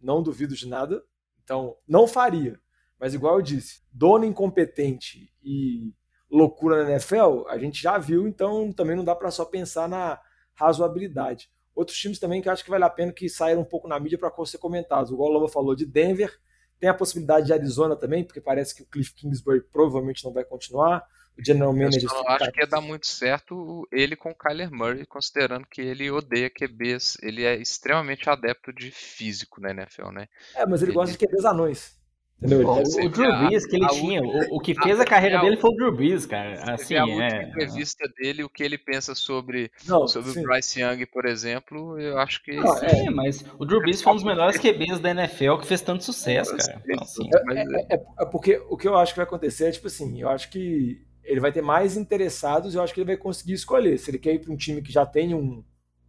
[0.01, 1.03] não duvido de nada.
[1.43, 2.61] Então, não faria.
[2.99, 5.93] Mas igual eu disse, dono incompetente e
[6.31, 10.21] loucura na NFL, a gente já viu, então também não dá para só pensar na
[10.55, 11.51] razoabilidade.
[11.75, 14.19] Outros times também que acho que vale a pena que saíram um pouco na mídia
[14.19, 15.11] para ser comentados.
[15.11, 16.39] Igual o Lama falou de Denver,
[16.83, 20.43] tem a possibilidade de Arizona também, porque parece que o Cliff Kingsbury provavelmente não vai
[20.43, 21.07] continuar.
[21.39, 22.03] O general manager.
[22.13, 26.11] Eu acho que ia dar muito certo ele com o Kyler Murray, considerando que ele
[26.11, 27.17] odeia QBs.
[27.23, 30.29] Ele é extremamente adepto de físico na NFL, né?
[30.57, 30.97] É, mas ele, ele...
[30.97, 31.97] gosta de QBs anões.
[32.43, 32.69] Entendeu?
[32.69, 35.41] O, o Drew Brees que ele a, tinha, o, o, que fez a, a carreira
[35.41, 36.75] dele foi o Drew Brees, cara.
[36.75, 40.81] Assim, a última é, entrevista dele, o que ele pensa sobre, não, sobre o Bryce
[40.81, 42.57] Young, por exemplo, eu acho que.
[42.57, 45.81] Não, é, mas o Drew Brees foi um dos melhores QBs da NFL que fez
[45.81, 46.83] tanto sucesso, cara.
[46.85, 49.71] Então, assim, é, é, é, é, porque o que eu acho que vai acontecer é,
[49.71, 53.17] tipo assim, eu acho que ele vai ter mais interessados, eu acho que ele vai
[53.17, 53.97] conseguir escolher.
[53.99, 55.63] Se ele quer ir para um time que já tem um,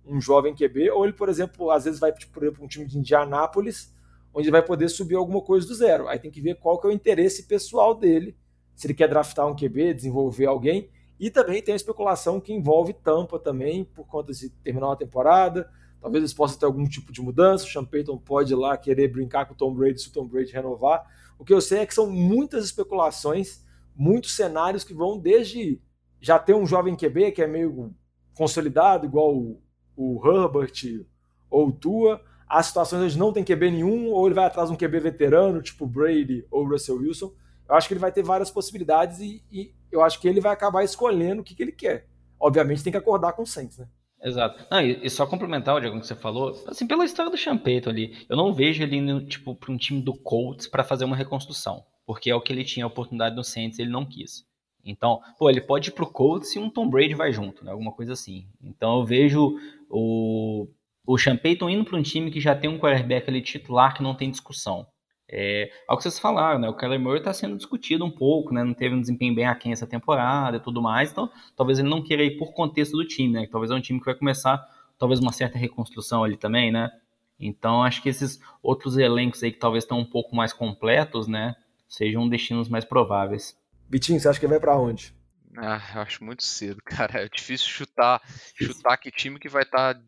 [0.04, 2.98] um jovem QB, ou ele, por exemplo, às vezes vai tipo, para um time de
[2.98, 3.92] Indianápolis
[4.34, 6.08] onde ele vai poder subir alguma coisa do zero.
[6.08, 8.36] Aí tem que ver qual que é o interesse pessoal dele,
[8.76, 10.89] se ele quer draftar um QB, desenvolver alguém.
[11.19, 15.69] E também tem a especulação que envolve Tampa também, por conta de terminar uma temporada.
[16.02, 17.65] Talvez eles possam ter algum tipo de mudança.
[17.65, 20.28] O Sean Payton pode ir lá querer brincar com o Tom Brady se o Tom
[20.28, 21.06] Brady renovar.
[21.38, 23.63] O que eu sei é que são muitas especulações,
[23.96, 25.80] muitos cenários que vão desde
[26.19, 27.93] já ter um jovem QB que é meio
[28.36, 29.62] consolidado, igual o,
[29.96, 31.06] o Herbert
[31.50, 32.22] ou o Tua,
[32.53, 35.61] há situações onde não tem QB nenhum, ou ele vai atrás de um QB veterano,
[35.61, 37.33] tipo Brady ou Russell Wilson.
[37.67, 40.53] Eu acho que ele vai ter várias possibilidades e, e eu acho que ele vai
[40.53, 42.07] acabar escolhendo o que, que ele quer.
[42.39, 43.87] Obviamente tem que acordar com o Saints, né?
[44.21, 44.65] Exato.
[44.81, 48.25] E, e, só complementar o Diego que você falou, assim, pela história do Champeito ali,
[48.29, 51.83] eu não vejo ele indo, tipo, para um time do Colts para fazer uma reconstrução,
[52.05, 54.45] porque é o que ele tinha a oportunidade no Saints, ele não quis.
[54.85, 57.71] Então, pô, ele pode ir pro Colts e um Tom Brady vai junto, né?
[57.71, 58.47] Alguma coisa assim.
[58.61, 59.57] Então eu vejo
[59.89, 60.67] o,
[61.05, 64.03] o Sean Payton indo para um time que já tem um quarterback ali titular que
[64.03, 64.87] não tem discussão.
[65.29, 66.69] É, ao que vocês falaram, né?
[66.69, 68.63] O Kyler Murray está sendo discutido um pouco, né?
[68.63, 72.03] Não teve um desempenho bem aquém essa temporada e tudo mais, então talvez ele não
[72.03, 73.47] queira ir por contexto do time, né?
[73.51, 74.63] Talvez é um time que vai começar,
[74.97, 76.91] talvez uma certa reconstrução ali também, né?
[77.39, 81.55] Então acho que esses outros elencos aí que talvez estão um pouco mais completos, né?
[81.87, 83.57] Sejam destinos mais prováveis.
[83.89, 85.13] Vitinho, você acha que vai para onde?
[85.57, 87.21] Ah, eu acho muito cedo, cara.
[87.21, 88.21] É difícil chutar,
[88.55, 90.01] chutar que time que vai estar tá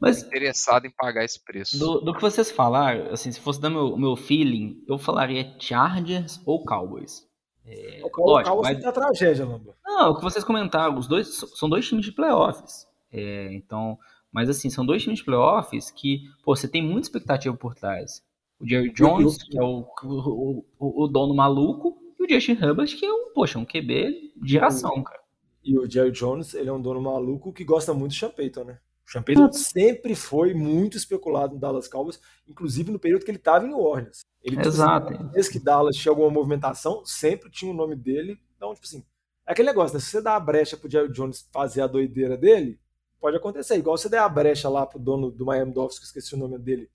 [0.00, 1.78] mas, interessado em pagar esse preço.
[1.78, 6.40] Do, do, que vocês falaram, assim, se fosse dar meu, meu feeling, eu falaria Chargers
[6.44, 7.26] ou Cowboys.
[7.64, 8.82] É, o Cowboys mas...
[8.82, 9.76] tá tragédia, Lamba.
[9.84, 12.86] Não, o que vocês comentaram, os dois são dois times de playoffs.
[13.12, 13.98] É, então,
[14.32, 18.22] mas assim, são dois times de playoffs que, pô, você tem muita expectativa por trás.
[18.60, 22.96] O Jerry Jones, que é o, o, o, o dono maluco, e o Justin Herbert,
[22.96, 25.20] que é um, poxa, um QB de geração, cara.
[25.62, 28.64] E o Jerry Jones, ele é um dono maluco que gosta muito de Sean Payton,
[28.64, 28.78] né?
[29.06, 33.38] O Sean Payton sempre foi muito especulado no Dallas Cowboys, inclusive no período que ele
[33.38, 34.20] estava em New Orleans.
[34.42, 35.14] Ele, tipo, Exato.
[35.14, 38.40] Assim, vez que Dallas tinha alguma movimentação, sempre tinha o nome dele.
[38.56, 39.04] Então, tipo assim,
[39.46, 40.00] é aquele negócio, né?
[40.00, 42.80] Se você dá a brecha pro Jerry Jones fazer a doideira dele,
[43.20, 43.76] pode acontecer.
[43.76, 46.38] Igual você der a brecha lá pro dono do Miami Dolphins, que eu esqueci o
[46.38, 46.90] nome dele,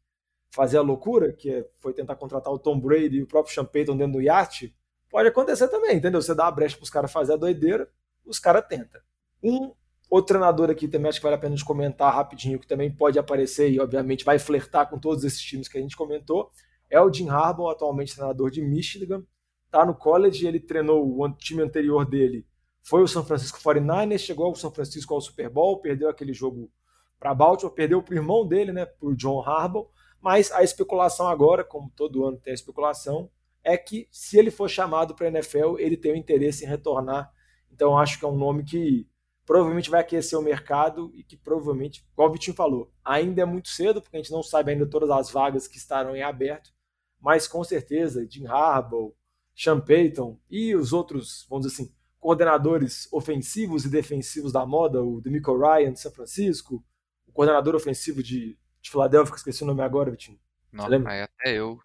[0.49, 3.65] fazer a loucura, que é, foi tentar contratar o Tom Brady e o próprio Sean
[3.65, 4.75] Payton dentro do iate,
[5.09, 6.21] pode acontecer também, entendeu?
[6.21, 7.89] Você dá a brecha pros caras fazer a doideira,
[8.25, 9.01] os caras tentam.
[9.41, 9.73] Um
[10.11, 13.17] Outro treinador aqui também acho que vale a pena de comentar rapidinho, que também pode
[13.17, 16.51] aparecer e obviamente vai flertar com todos esses times que a gente comentou,
[16.89, 19.23] é o Jim Harbaugh, atualmente treinador de Michigan.
[19.71, 22.45] Tá no college, ele treinou o time anterior dele,
[22.83, 26.69] foi o São Francisco 49ers, chegou ao São Francisco ao Super Bowl, perdeu aquele jogo
[27.17, 29.87] para Baltimore, perdeu para o irmão dele, né, para o John Harbaugh,
[30.19, 33.29] mas a especulação agora, como todo ano tem a especulação,
[33.63, 37.31] é que se ele for chamado para a NFL, ele tem o interesse em retornar.
[37.71, 39.07] Então acho que é um nome que
[39.51, 43.67] provavelmente vai aquecer o mercado e que provavelmente, igual o Vitinho falou, ainda é muito
[43.67, 46.71] cedo, porque a gente não sabe ainda todas as vagas que estarão em aberto,
[47.19, 49.13] mas com certeza Jim Harbaugh,
[49.53, 55.19] Sean Payton e os outros, vamos dizer assim, coordenadores ofensivos e defensivos da moda, o
[55.19, 56.81] Demico Ryan de São Francisco,
[57.27, 60.39] o coordenador ofensivo de, de Filadélfia, que esqueci o nome agora, Vitinho.
[60.71, 61.77] Não, aí até eu.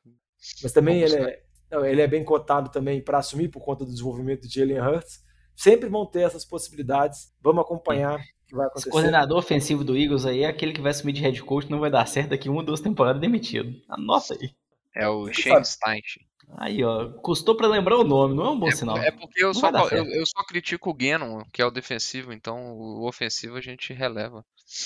[0.63, 3.91] Mas também ele é, não, ele é bem cotado também para assumir por conta do
[3.91, 5.26] desenvolvimento de Jalen Hurts
[5.57, 7.33] sempre vão ter essas possibilidades.
[7.43, 8.89] Vamos acompanhar o que vai acontecer.
[8.89, 11.81] Esse coordenador ofensivo do Eagles aí é aquele que vai assumir de head coach, não
[11.81, 13.73] vai dar certo daqui uma ou duas temporadas demitido.
[13.89, 14.51] Anota aí.
[14.95, 16.27] É o Shane Steichen.
[16.57, 18.97] Aí, ó, custou para lembrar o nome, não é um bom é, sinal.
[18.99, 22.73] É porque eu só, eu, eu, só critico o Gannon, que é o defensivo, então
[22.79, 24.45] o ofensivo a gente releva.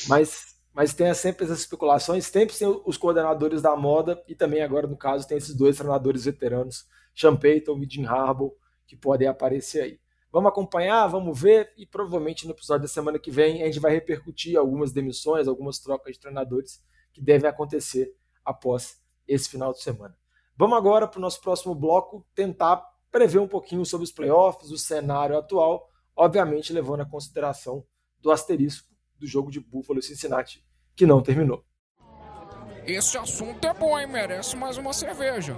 [0.08, 4.86] Mas, mas tem sempre essas especulações, sempre tem os coordenadores da moda e também agora,
[4.86, 8.54] no caso, tem esses dois treinadores veteranos, Sean Payton e Jim Harbaugh,
[8.86, 10.00] que podem aparecer aí.
[10.32, 13.92] Vamos acompanhar, vamos ver e provavelmente no episódio da semana que vem a gente vai
[13.92, 16.80] repercutir algumas demissões, algumas trocas de treinadores
[17.12, 18.14] que devem acontecer
[18.44, 20.16] após esse final de semana.
[20.56, 22.76] Vamos agora para o nosso próximo bloco tentar
[23.10, 27.84] prever um pouquinho sobre os playoffs, o cenário atual, obviamente levando em consideração
[28.20, 28.88] do asterisco
[29.18, 30.64] do jogo de Buffalo e Cincinnati,
[30.94, 31.64] que não terminou.
[32.86, 34.06] Esse assunto é bom, hein?
[34.06, 35.56] Merece mais uma cerveja.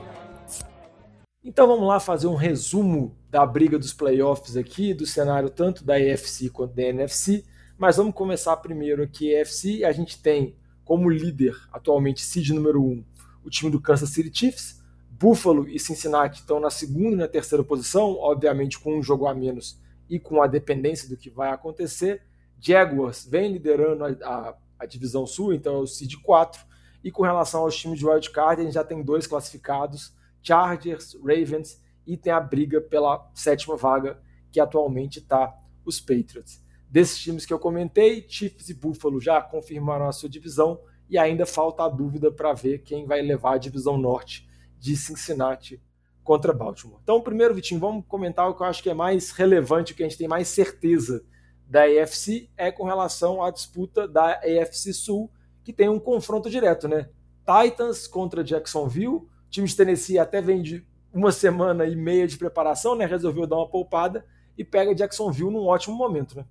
[1.44, 5.96] Então vamos lá fazer um resumo da briga dos playoffs aqui, do cenário tanto da
[5.96, 7.44] AFC quanto da NFC.
[7.76, 9.82] Mas vamos começar primeiro aqui a AFC.
[9.82, 13.04] A gente tem como líder atualmente seed número 1 um,
[13.44, 14.80] o time do Kansas City Chiefs.
[15.10, 19.34] Buffalo e Cincinnati estão na segunda e na terceira posição, obviamente com um jogo a
[19.34, 22.22] menos e com a dependência do que vai acontecer.
[22.60, 26.64] Jaguars vem liderando a, a, a divisão sul, então é o seed 4.
[27.02, 31.80] E com relação aos times de wildcard, a gente já tem dois classificados Chargers, Ravens
[32.06, 36.62] e tem a briga pela sétima vaga, que atualmente está os Patriots.
[36.88, 41.46] Desses times que eu comentei, Chiefs e Buffalo já confirmaram a sua divisão e ainda
[41.46, 45.82] falta a dúvida para ver quem vai levar a divisão norte de Cincinnati
[46.22, 47.00] contra Baltimore.
[47.02, 50.02] Então, primeiro, Vitinho, vamos comentar o que eu acho que é mais relevante, o que
[50.02, 51.24] a gente tem mais certeza
[51.66, 55.30] da AFC é com relação à disputa da AFC Sul,
[55.64, 57.08] que tem um confronto direto, né?
[57.46, 62.96] Titans contra Jacksonville, time de Tennessee até vem de uma semana e meia de preparação,
[62.96, 63.04] né?
[63.04, 66.46] Resolveu dar uma poupada e pega Jacksonville num ótimo momento, né?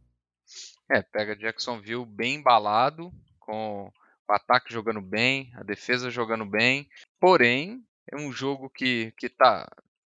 [0.90, 3.92] É, pega Jacksonville bem embalado, com
[4.30, 6.88] o ataque jogando bem, a defesa jogando bem.
[7.20, 9.68] Porém, é um jogo que, que tá.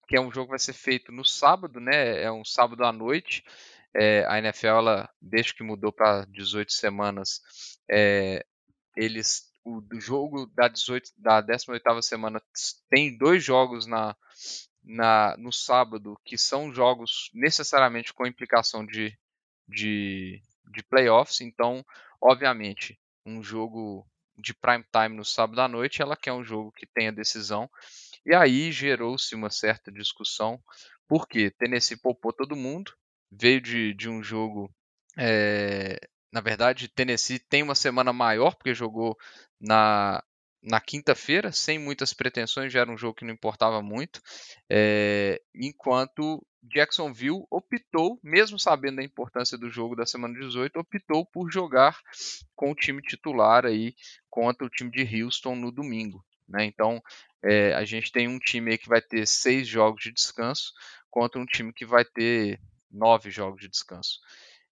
[0.07, 2.21] Que é um jogo que vai ser feito no sábado, né?
[2.21, 3.43] É um sábado à noite.
[3.95, 7.41] É, a NFL, ela, desde que mudou para 18 semanas,
[7.89, 8.45] é,
[8.95, 12.41] eles o jogo da 18 da 18ª semana
[12.89, 14.15] tem dois jogos na,
[14.83, 19.17] na no sábado que são jogos necessariamente com implicação de,
[19.67, 21.83] de, de playoffs, então
[22.21, 26.85] obviamente um jogo de prime time no sábado à noite, ela quer um jogo que
[26.85, 27.69] tenha decisão.
[28.25, 30.61] E aí gerou-se uma certa discussão,
[31.07, 32.93] porque Tennessee poupou todo mundo,
[33.31, 34.69] veio de, de um jogo.
[35.17, 35.99] É,
[36.31, 39.17] na verdade, Tennessee tem uma semana maior, porque jogou
[39.59, 40.23] na,
[40.61, 44.21] na quinta-feira, sem muitas pretensões, já era um jogo que não importava muito,
[44.69, 51.51] é, enquanto Jacksonville optou, mesmo sabendo da importância do jogo da semana 18, optou por
[51.51, 51.99] jogar
[52.55, 53.93] com o time titular aí
[54.29, 56.25] contra o time de Houston no domingo.
[56.47, 56.65] Né?
[56.65, 57.01] Então,
[57.43, 60.71] é, a gente tem um time que vai ter seis jogos de descanso
[61.09, 62.59] contra um time que vai ter
[62.91, 64.19] nove jogos de descanso.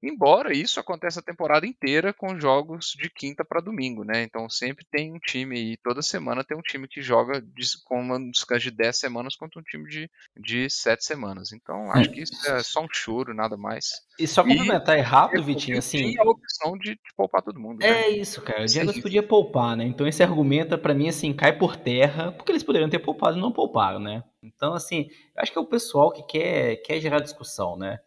[0.02, 4.22] Embora isso aconteça a temporada inteira com jogos de quinta para domingo, né?
[4.24, 7.44] Então sempre tem um time e toda semana tem um time que joga
[7.86, 11.52] com um descanso de 10 semanas contra um time de, de 7 semanas.
[11.52, 14.02] Então acho que isso é só um choro, nada mais.
[14.20, 16.14] E só complementar rápido, Vitinho, assim.
[16.14, 17.80] Tem a opção de, de poupar todo mundo.
[17.80, 17.88] Né?
[17.88, 18.64] É isso, cara.
[18.64, 19.86] O Diego podia poupar, né?
[19.86, 23.42] Então esse argumento, para mim, assim, cai por terra, porque eles poderiam ter poupado e
[23.42, 24.24] não pouparam, né?
[24.44, 28.00] Então, assim, acho que é o pessoal que quer, quer gerar discussão, né?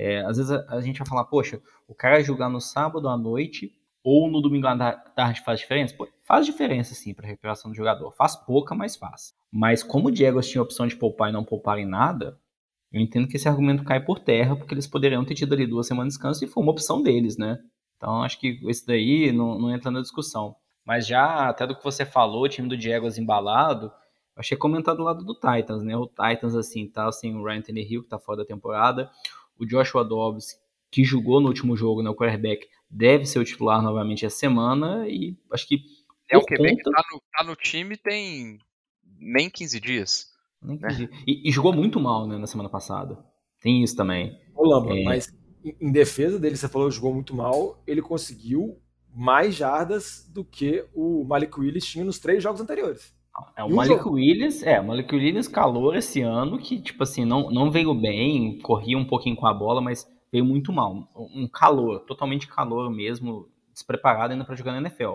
[0.00, 3.18] É, às vezes a, a, gente vai falar, poxa, o cara jogar no sábado à
[3.18, 3.72] noite
[4.04, 5.92] ou no domingo à tarde faz diferença?
[5.96, 8.12] Pô, faz diferença sim para a recuperação do jogador.
[8.12, 9.34] Faz pouca, mas faz.
[9.50, 12.38] Mas como o Diego tinha a opção de poupar e não poupar em nada,
[12.92, 15.88] eu entendo que esse argumento cai por terra, porque eles poderiam ter tido ali duas
[15.88, 17.58] semanas de descanso e foi uma opção deles, né?
[17.96, 20.54] Então acho que esse daí não, não entra na discussão.
[20.84, 23.90] Mas já, até do que você falou, o time do Diego embalado,
[24.36, 25.96] achei comentado do lado do Titans, né?
[25.96, 29.10] O Titans, assim, tá sem assim, o Ryan Hill, que tá fora da temporada
[29.58, 30.56] o Joshua Dobbs,
[30.90, 35.06] que jogou no último jogo, né, o quarterback, deve ser o titular novamente essa semana
[35.08, 35.80] e acho que
[36.30, 36.76] é o QB conta...
[36.76, 38.58] que tá no, tá no, time tem
[39.18, 40.26] nem 15 dias.
[40.62, 41.08] Nem 15 né?
[41.08, 41.24] dias.
[41.26, 43.18] E, e, jogou muito mal né, na semana passada.
[43.60, 44.38] Tem isso também.
[44.54, 45.02] Ô, Lamba, é...
[45.04, 45.32] mas
[45.64, 48.80] em defesa dele, você falou que jogou muito mal, ele conseguiu
[49.14, 53.12] mais jardas do que o Malik Willis tinha nos três jogos anteriores.
[53.56, 54.14] É, o Malik jogo?
[54.14, 58.58] Williams, é, o Malik Williams calor esse ano, que, tipo assim, não, não veio bem,
[58.60, 61.08] corria um pouquinho com a bola, mas veio muito mal.
[61.14, 65.14] Um calor, totalmente calor mesmo, despreparado ainda para jogar na NFL.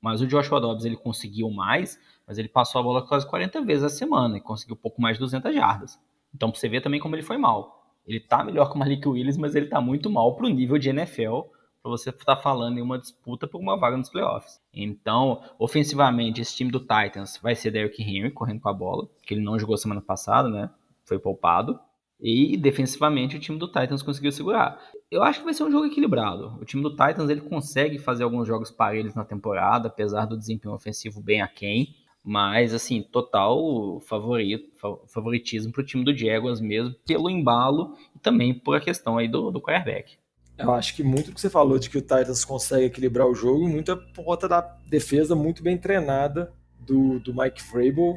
[0.00, 3.84] Mas o Joshua Dobbs, ele conseguiu mais, mas ele passou a bola quase 40 vezes
[3.84, 5.98] a semana e conseguiu um pouco mais de 200 jardas.
[6.34, 7.92] Então, pra você ver também como ele foi mal.
[8.06, 10.88] Ele tá melhor que o Malik Williams, mas ele tá muito mal pro nível de
[10.88, 11.40] NFL
[11.82, 14.60] para você estar tá falando em uma disputa por uma vaga nos playoffs.
[14.72, 19.34] Então, ofensivamente, esse time do Titans vai ser Derrick Henry correndo com a bola, que
[19.34, 20.70] ele não jogou semana passada, né?
[21.04, 21.78] Foi poupado.
[22.20, 24.80] E defensivamente o time do Titans conseguiu segurar.
[25.10, 26.58] Eu acho que vai ser um jogo equilibrado.
[26.60, 30.74] O time do Titans ele consegue fazer alguns jogos parelhos na temporada, apesar do desempenho
[30.74, 31.94] ofensivo bem aquém.
[32.24, 34.68] Mas, assim, total favorito,
[35.06, 39.28] favoritismo para o time do Jaguars mesmo, pelo embalo e também por a questão aí
[39.28, 40.18] do, do quarterback.
[40.58, 43.68] Eu acho que muito que você falou de que o Titans consegue equilibrar o jogo,
[43.68, 48.16] muito é por conta da defesa muito bem treinada do, do Mike Vrabel.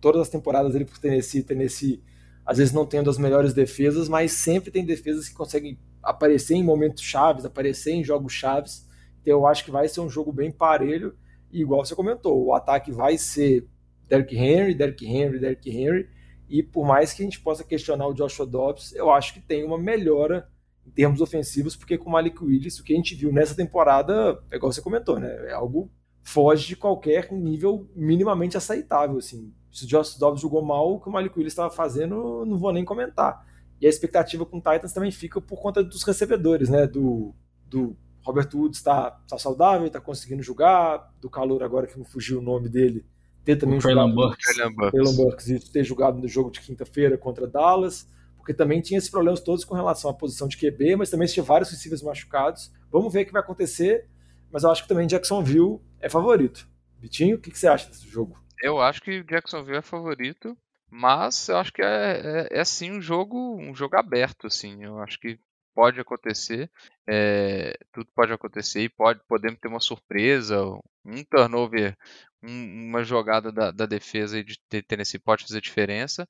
[0.00, 2.02] Todas as temporadas ele por Tennessee, Tennessee
[2.46, 6.64] às vezes não tendo as melhores defesas, mas sempre tem defesas que conseguem aparecer em
[6.64, 8.88] momentos chaves, aparecer em jogos chaves.
[9.20, 11.14] Então eu acho que vai ser um jogo bem parelho.
[11.52, 13.68] E igual você comentou, o ataque vai ser
[14.08, 16.08] Derrick Henry, Derrick Henry, Derrick Henry.
[16.48, 19.62] E por mais que a gente possa questionar o Joshua Dobbs, eu acho que tem
[19.62, 20.50] uma melhora
[20.86, 24.42] em termos ofensivos, porque com o Malik Willis, o que a gente viu nessa temporada,
[24.50, 25.28] é igual você comentou, né?
[25.48, 25.90] É algo
[26.22, 29.52] foge de qualquer nível minimamente aceitável, assim.
[29.70, 32.72] Se o Josh Dobbs jogou mal, o que o Malik Willis estava fazendo, não vou
[32.72, 33.46] nem comentar.
[33.80, 36.86] E a expectativa com o Titans também fica por conta dos recebedores, né?
[36.86, 37.34] Do,
[37.66, 42.38] do Robert Woods está tá saudável, está conseguindo jogar, do calor agora que não fugiu
[42.38, 43.04] o nome dele,
[43.44, 44.14] ter também o jogado.
[44.14, 45.16] Traylon Burks.
[45.16, 48.06] Burks, ter jogado no jogo de quinta-feira contra Dallas
[48.42, 51.44] porque também tinha esses problemas todos com relação à posição de QB, mas também tinha
[51.44, 52.72] vários receivers machucados.
[52.90, 54.08] Vamos ver o que vai acontecer,
[54.50, 56.68] mas eu acho que também Jacksonville é favorito.
[56.98, 58.36] Vitinho, o que, que você acha desse jogo?
[58.60, 60.58] Eu acho que Jacksonville é favorito,
[60.90, 64.82] mas eu acho que é, é, é sim um jogo, um jogo aberto, assim.
[64.82, 65.38] Eu acho que
[65.72, 66.68] pode acontecer,
[67.08, 70.60] é, tudo pode acontecer e pode, podemos ter uma surpresa,
[71.04, 71.96] um turnover,
[72.42, 76.26] um, uma jogada da, da defesa de Tennessee pode fazer diferença.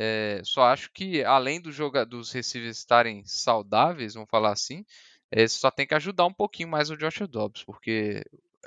[0.00, 4.84] É, só acho que além do joga dos receivers estarem saudáveis, vamos falar assim,
[5.28, 8.22] é, só tem que ajudar um pouquinho mais o Josh Dobbs, porque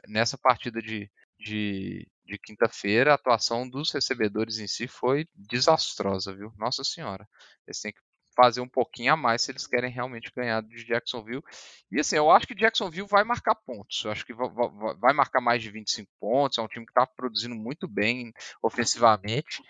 [0.10, 1.10] nessa partida de,
[1.40, 6.52] de, de quinta-feira, a atuação dos recebedores em si foi desastrosa, viu?
[6.58, 7.26] Nossa senhora.
[7.66, 8.02] Eles têm que
[8.36, 11.44] fazer um pouquinho a mais se eles querem realmente ganhar de Jacksonville.
[11.92, 14.04] E assim, eu acho que Jacksonville vai marcar pontos.
[14.04, 16.58] Eu acho que vai marcar mais de 25 pontos.
[16.58, 19.62] É um time que está produzindo muito bem ofensivamente.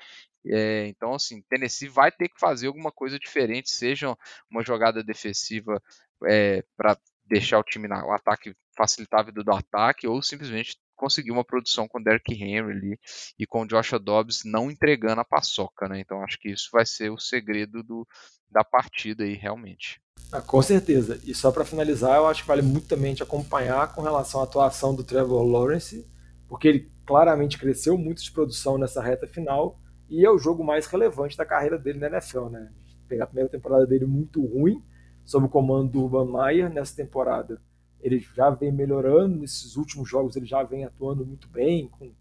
[0.45, 4.15] É, então, assim, Tennessee vai ter que fazer alguma coisa diferente, seja
[4.49, 5.81] uma jogada defensiva
[6.25, 10.77] é, para deixar o time na, o ataque facilitar a vida do ataque, ou simplesmente
[10.95, 12.99] conseguir uma produção com Derrick Henry ali
[13.37, 15.99] e com Joshua Dobbs não entregando a paçoca, né?
[15.99, 18.07] Então acho que isso vai ser o segredo do,
[18.49, 19.99] da partida aí, realmente.
[20.31, 21.19] Ah, com certeza.
[21.23, 24.43] E só para finalizar, eu acho que vale muito também te acompanhar com relação à
[24.43, 26.07] atuação do Trevor Lawrence,
[26.47, 29.80] porque ele claramente cresceu muito de produção nessa reta final
[30.11, 32.69] e é o jogo mais relevante da carreira dele na NFL, né?
[33.07, 34.83] Pegar a primeira temporada dele muito ruim,
[35.23, 37.61] sob o comando do Urban Meyer, nessa temporada
[38.01, 42.11] ele já vem melhorando nesses últimos jogos, ele já vem atuando muito bem, com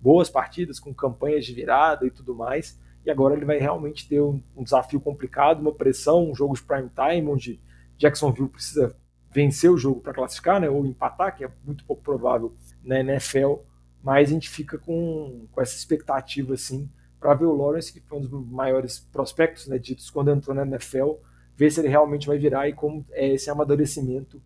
[0.00, 2.78] boas partidas, com campanhas de virada e tudo mais.
[3.04, 6.62] E agora ele vai realmente ter um, um desafio complicado, uma pressão, um jogo de
[6.62, 7.60] prime time, onde
[7.96, 8.96] Jacksonville precisa
[9.30, 13.54] vencer o jogo para classificar, né, ou empatar, que é muito pouco provável na NFL.
[14.02, 16.90] Mas a gente fica com, com essa expectativa assim
[17.20, 20.62] para ver o Lawrence, que foi um dos maiores prospectos né, ditos quando entrou na
[20.62, 21.14] NFL,
[21.56, 24.40] ver se ele realmente vai virar e como é esse amadurecimento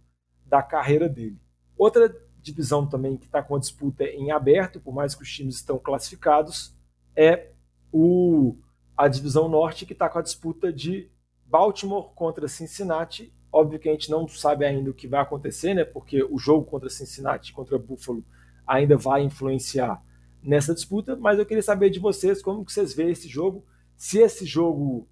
[0.46, 1.38] da carreira dele.
[1.76, 5.56] Outra divisão também que está com a disputa em aberto, por mais que os times
[5.56, 6.74] estão classificados,
[7.14, 7.50] é
[7.92, 8.56] o,
[8.96, 11.10] a divisão norte que está com a disputa de
[11.44, 13.32] Baltimore contra Cincinnati.
[13.52, 15.84] Óbvio que a gente não sabe ainda o que vai acontecer, né?
[15.84, 18.24] Porque o jogo contra Cincinnati, contra Buffalo,
[18.66, 20.02] ainda vai influenciar
[20.42, 21.16] nessa disputa.
[21.16, 23.64] Mas eu queria saber de vocês como que vocês veem esse jogo,
[23.96, 25.08] se esse jogo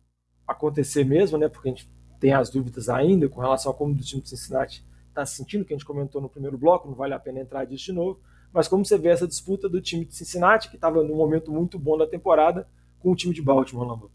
[0.47, 1.49] acontecer mesmo, né?
[1.49, 4.85] Porque a gente tem as dúvidas ainda com relação a como do time de Cincinnati
[5.09, 7.65] está se sentindo, que a gente comentou no primeiro bloco, não vale a pena entrar
[7.65, 8.21] disso de novo,
[8.53, 11.79] mas como você vê essa disputa do time de Cincinnati, que estava num momento muito
[11.79, 12.67] bom da temporada,
[12.99, 14.11] com o time de Baltimore, Lamba?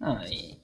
[0.00, 0.20] Ah,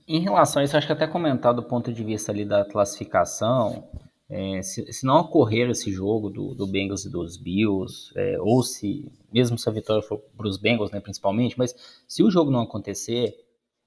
[0.09, 3.89] em relação a isso, acho que até comentar do ponto de vista ali da classificação,
[4.31, 8.63] é, se, se, não ocorrer esse jogo do, do Bengals e dos Bills, é, ou
[8.63, 11.75] se, mesmo se a vitória for para os Bengals, né, principalmente, mas
[12.07, 13.35] se o jogo não acontecer,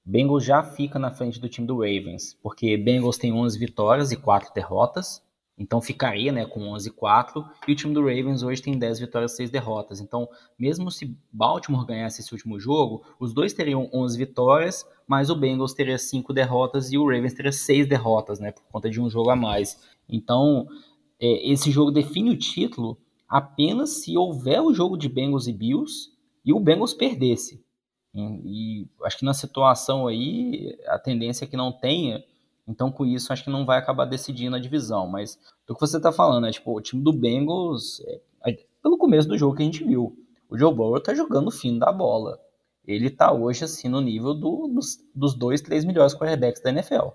[0.04, 4.16] Bengals já fica na frente do time do Ravens, porque Bengals tem 11 vitórias e
[4.16, 5.24] 4 derrotas,
[5.56, 9.36] então ficaria né, com 11-4 e o time do Ravens hoje tem 10 vitórias e
[9.36, 10.00] 6 derrotas.
[10.00, 10.28] Então,
[10.58, 15.72] mesmo se Baltimore ganhasse esse último jogo, os dois teriam 11 vitórias, mas o Bengals
[15.72, 19.30] teria 5 derrotas e o Ravens teria 6 derrotas, né, por conta de um jogo
[19.30, 19.80] a mais.
[20.08, 20.66] Então,
[21.20, 22.98] é, esse jogo define o título
[23.28, 26.10] apenas se houver o jogo de Bengals e Bills
[26.44, 27.64] e o Bengals perdesse.
[28.14, 28.20] E,
[28.82, 32.22] e acho que na situação aí, a tendência é que não tenha
[32.66, 35.06] então, com isso, acho que não vai acabar decidindo a divisão.
[35.06, 38.00] Mas do que você está falando, é tipo, o time do Bengals,
[38.44, 40.16] é, pelo começo do jogo que a gente viu,
[40.48, 42.38] o Joe Burrow está jogando o fim da bola.
[42.86, 47.08] Ele está hoje, assim, no nível do, dos, dos dois, três melhores quarterbacks da NFL.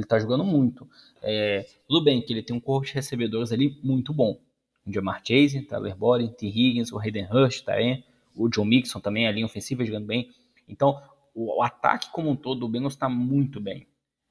[0.00, 0.88] Ele está jogando muito.
[1.22, 4.40] É, tudo bem que ele tem um corpo de recebedores ali muito bom.
[4.86, 6.46] O Jamar Chase, Tyler Boyd, T.
[6.46, 8.02] Higgins, o Hayden Hurst, tá aí.
[8.34, 10.30] o John Mixon também, a linha ofensiva jogando bem.
[10.66, 11.02] Então,
[11.34, 13.86] o, o ataque como um todo do Bengals está muito bem.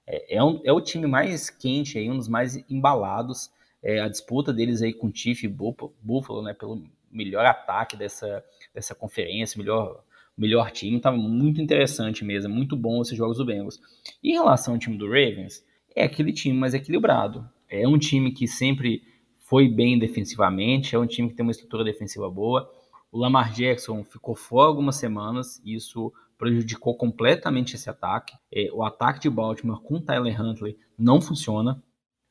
[0.07, 3.51] É, é, um, é, o time mais quente, aí, um dos mais embalados.
[3.81, 8.43] É, a disputa deles aí com o Chief e Buffalo, né, pelo melhor ataque dessa,
[8.73, 10.03] dessa conferência, melhor,
[10.39, 13.79] melhor time, tá muito interessante mesmo, muito bom esses jogos do Bengals.
[14.23, 15.63] E em relação ao time do Ravens,
[15.93, 17.47] é aquele time mais equilibrado.
[17.67, 19.03] É um time que sempre
[19.37, 22.71] foi bem defensivamente, é um time que tem uma estrutura defensiva boa.
[23.11, 28.33] O Lamar Jackson ficou fora algumas semanas, isso prejudicou completamente esse ataque.
[28.51, 31.83] É, o ataque de Baltimore com Tyler Huntley não funciona.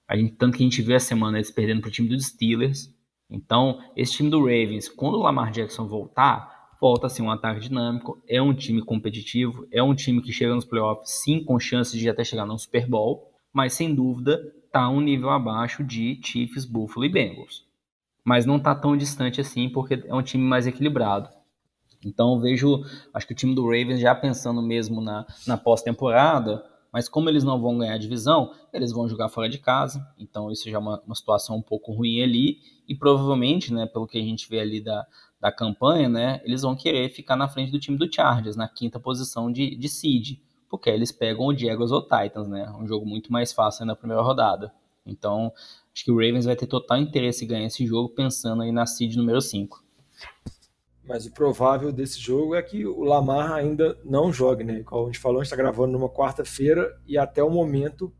[0.08, 2.26] A gente, tanto que a gente vê a semana eles perdendo para o time dos
[2.26, 2.90] Steelers.
[3.28, 7.60] Então, esse time do Ravens, quando o Lamar Jackson voltar, volta a ser um ataque
[7.60, 8.22] dinâmico.
[8.28, 12.08] É um time competitivo, é um time que chega nos playoffs sim com chances de
[12.08, 17.06] até chegar no Super Bowl, mas sem dúvida está um nível abaixo de Chiefs, Buffalo
[17.06, 17.66] e Bengals.
[18.24, 21.28] Mas não está tão distante assim porque é um time mais equilibrado.
[22.04, 27.08] Então vejo, acho que o time do Ravens já pensando mesmo na, na pós-temporada, mas
[27.08, 30.70] como eles não vão ganhar a divisão, eles vão jogar fora de casa, então isso
[30.70, 32.58] já é uma, uma situação um pouco ruim ali,
[32.88, 35.06] e provavelmente, né, pelo que a gente vê ali da,
[35.40, 38.98] da campanha, né, eles vão querer ficar na frente do time do Chargers, na quinta
[38.98, 43.32] posição de, de seed, porque eles pegam o Jaguars ou Titans, né, um jogo muito
[43.32, 44.72] mais fácil na primeira rodada.
[45.06, 45.52] Então,
[45.94, 48.84] acho que o Ravens vai ter total interesse em ganhar esse jogo pensando aí na
[48.84, 49.82] seed número 5.
[51.04, 54.82] Mas o provável desse jogo é que o Lamar ainda não jogue, né?
[54.82, 58.12] Como a gente falou, a gente está gravando numa quarta-feira e até o momento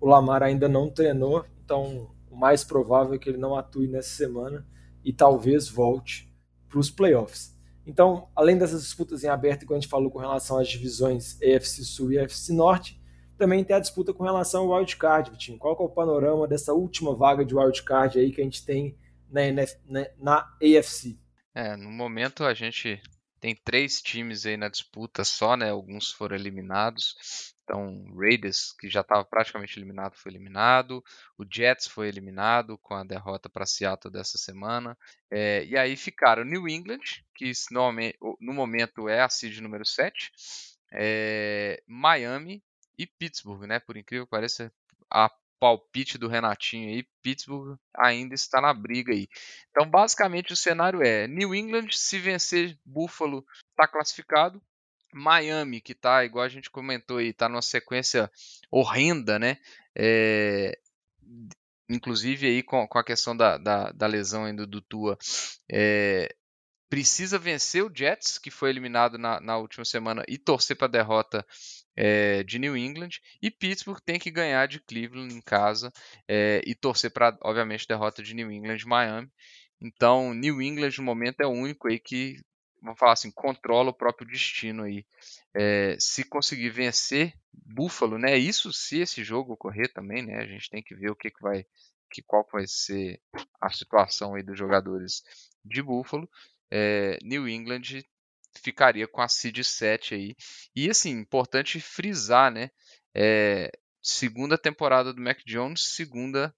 [0.00, 4.08] o Lamar ainda não treinou, então o mais provável é que ele não atue nessa
[4.08, 4.66] semana.
[5.04, 6.31] e talvez volte
[6.72, 7.54] para os playoffs.
[7.86, 11.84] Então, além dessas disputas em aberto, que a gente falou com relação às divisões EFC
[11.84, 13.00] Sul e EFC Norte,
[13.36, 15.58] também tem a disputa com relação ao wildcard, Vitinho.
[15.58, 18.96] Qual é o panorama dessa última vaga de wildcard aí que a gente tem
[19.28, 21.18] na, NF, na, na AFC?
[21.54, 23.02] É, no momento a gente
[23.40, 25.70] tem três times aí na disputa só, né?
[25.70, 27.16] Alguns foram eliminados.
[27.62, 31.02] Então, Raiders, que já estava praticamente eliminado, foi eliminado.
[31.38, 34.96] O Jets foi eliminado com a derrota para Seattle dessa semana.
[35.30, 37.52] É, e aí ficaram New England, que
[38.40, 40.32] no momento é a seed número 7.
[40.92, 42.62] É, Miami
[42.98, 43.78] e Pittsburgh, né?
[43.78, 44.72] Por incrível que pareça,
[45.10, 45.30] a
[45.62, 49.28] palpite do Renatinho aí, Pittsburgh ainda está na briga aí.
[49.70, 54.60] Então, basicamente, o cenário é: New England, se vencer Buffalo, está classificado.
[55.12, 58.30] Miami, que tá, igual a gente comentou aí, tá numa sequência
[58.70, 59.58] horrenda, né?
[59.94, 60.78] É,
[61.88, 65.18] inclusive aí com, com a questão da, da, da lesão ainda do Tua,
[65.70, 66.34] é,
[66.88, 70.90] precisa vencer o Jets, que foi eliminado na, na última semana, e torcer para a
[70.90, 71.46] derrota
[71.96, 73.10] é, de New England.
[73.40, 75.90] E Pittsburgh tem que ganhar de Cleveland em casa
[76.28, 79.28] é, e torcer para, obviamente, derrota de New England e Miami.
[79.80, 82.36] Então, New England no momento é o único aí que
[82.82, 85.06] vamos falar assim, controla o próprio destino aí.
[85.54, 88.36] É, se conseguir vencer Buffalo, né?
[88.36, 90.38] Isso se esse jogo ocorrer também, né?
[90.38, 91.64] A gente tem que ver o que, que vai,
[92.10, 93.20] que qual vai ser
[93.60, 95.22] a situação aí dos jogadores
[95.64, 96.28] de Buffalo.
[96.70, 98.02] É, New England
[98.56, 100.36] ficaria com a seed 7 aí.
[100.74, 102.70] E assim, importante frisar, né?
[103.14, 103.70] É,
[104.02, 106.54] segunda temporada do Mac Jones, segunda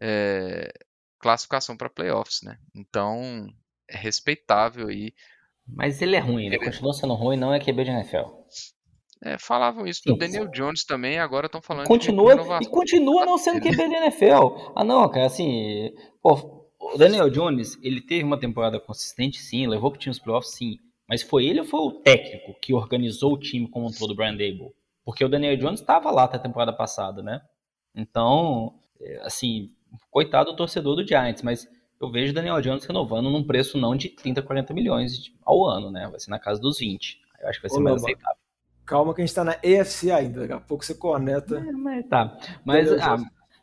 [0.00, 0.72] é,
[1.18, 2.58] classificação para playoffs, né?
[2.74, 3.48] Então
[3.88, 5.12] é respeitável aí
[5.66, 8.28] mas ele é ruim, ele continua sendo ruim, não é QB de NFL.
[9.22, 13.38] É, falavam isso do Daniel Jones também, agora estão falando continua, de E continua não
[13.38, 14.72] sendo QB de NFL.
[14.76, 15.90] Ah, não, cara, assim.
[16.20, 20.52] Pô, o Daniel Jones, ele teve uma temporada consistente, sim, levou pro time os playoffs,
[20.54, 20.78] sim.
[21.08, 24.14] Mas foi ele ou foi o técnico que organizou o time como um todo, o
[24.14, 24.72] Brian Dable?
[25.04, 27.40] Porque o Daniel Jones estava lá até a temporada passada, né?
[27.94, 29.70] Então, é, assim,
[30.10, 31.66] coitado do torcedor do Giants, mas
[32.00, 36.08] eu vejo Daniel Jones renovando num preço não de 30, 40 milhões ao ano, né?
[36.10, 37.20] Vai ser na casa dos 20.
[37.40, 38.38] Eu acho que vai ser Ô, mais aceitável.
[38.84, 41.56] Calma que a gente tá na EFC ainda, daqui a pouco você corneta.
[41.56, 42.38] É, mas tá.
[42.64, 43.16] Mas, ah,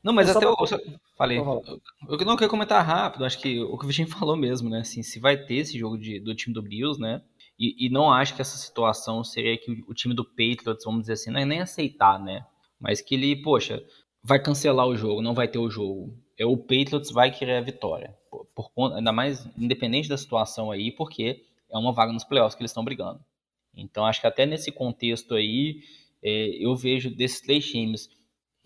[0.04, 1.38] não, mas até eu, eu falei.
[1.38, 1.62] Eu,
[2.10, 4.80] eu não quero comentar rápido, acho que o que o Vitinho falou mesmo, né?
[4.80, 7.22] Assim, se vai ter esse jogo de, do time do Bills, né?
[7.60, 11.02] E, e não acho que essa situação seria que o, o time do Patriots, vamos
[11.02, 12.44] dizer assim, não é nem aceitar, né?
[12.80, 13.84] Mas que ele, poxa,
[14.24, 16.18] vai cancelar o jogo, não vai ter o jogo.
[16.42, 18.18] É o Patriots vai querer a vitória
[18.56, 22.64] por conta, ainda mais independente da situação aí, porque é uma vaga nos playoffs que
[22.64, 23.24] eles estão brigando.
[23.76, 25.82] Então acho que até nesse contexto aí,
[26.24, 28.10] é, eu vejo desses três times,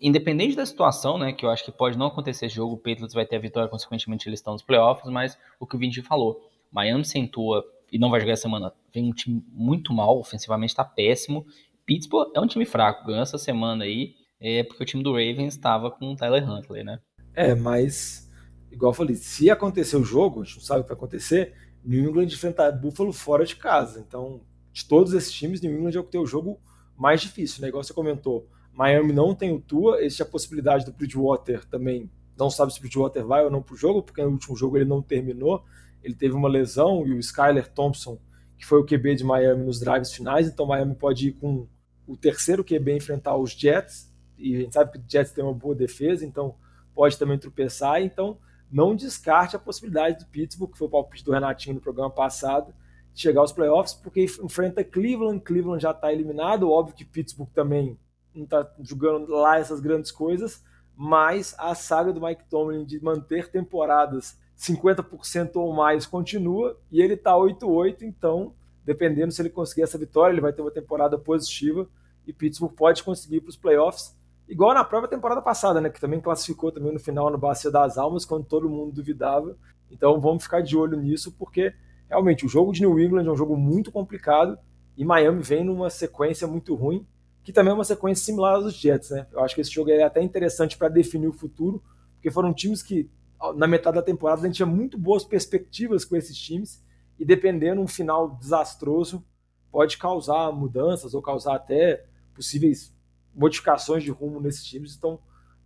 [0.00, 3.12] independente da situação, né, que eu acho que pode não acontecer esse jogo, o Patriots
[3.12, 6.48] vai ter a vitória, consequentemente eles estão nos playoffs, mas o que o Vinci falou,
[6.72, 7.62] Miami sem Tua
[7.92, 11.46] e não vai jogar essa semana, vem um time muito mal, ofensivamente está péssimo.
[11.84, 15.54] Pittsburgh é um time fraco, ganhou essa semana aí, é porque o time do Ravens
[15.54, 17.00] estava com o Tyler Huntley, né?
[17.36, 18.28] É, mas
[18.72, 21.54] igual eu falei, se acontecer o jogo, a gente não sabe o que vai acontecer,
[21.84, 24.00] New England enfrentar Buffalo fora de casa.
[24.00, 24.40] Então,
[24.72, 26.58] de todos esses times, New England é o que tem o jogo
[26.96, 27.68] mais difícil, né?
[27.68, 32.50] Igual você comentou, Miami não tem o Tua, existe a possibilidade do Bridgewater também, não
[32.50, 35.00] sabe se o Bridgewater vai ou não pro jogo, porque no último jogo ele não
[35.02, 35.64] terminou,
[36.02, 38.18] ele teve uma lesão, e o Skyler Thompson,
[38.58, 41.66] que foi o QB de Miami nos drives finais, então Miami pode ir com
[42.06, 45.54] o terceiro QB enfrentar os Jets, e a gente sabe que o Jets tem uma
[45.54, 46.54] boa defesa, então
[46.96, 48.38] pode também tropeçar, então
[48.72, 52.74] não descarte a possibilidade do Pittsburgh, que foi o palpite do Renatinho no programa passado,
[53.12, 57.98] de chegar aos playoffs, porque enfrenta Cleveland, Cleveland já está eliminado, óbvio que Pittsburgh também
[58.34, 60.64] não está jogando lá essas grandes coisas,
[60.96, 67.14] mas a saga do Mike Tomlin de manter temporadas 50% ou mais continua, e ele
[67.14, 71.86] está 8-8, então, dependendo se ele conseguir essa vitória, ele vai ter uma temporada positiva,
[72.26, 74.15] e Pittsburgh pode conseguir para os playoffs,
[74.48, 75.90] Igual na própria temporada passada, né?
[75.90, 79.56] Que também classificou também no final no Bacia das Almas, quando todo mundo duvidava.
[79.90, 81.74] Então vamos ficar de olho nisso, porque
[82.08, 84.58] realmente o jogo de New England é um jogo muito complicado
[84.96, 87.06] e Miami vem numa sequência muito ruim,
[87.42, 89.26] que também é uma sequência similar aos Jets, né?
[89.32, 91.82] Eu acho que esse jogo é até interessante para definir o futuro,
[92.14, 93.10] porque foram times que
[93.54, 96.82] na metade da temporada a gente tinha muito boas perspectivas com esses times
[97.18, 99.24] e dependendo um final desastroso
[99.70, 102.95] pode causar mudanças ou causar até possíveis
[103.36, 105.20] modificações de rumo nesses times, então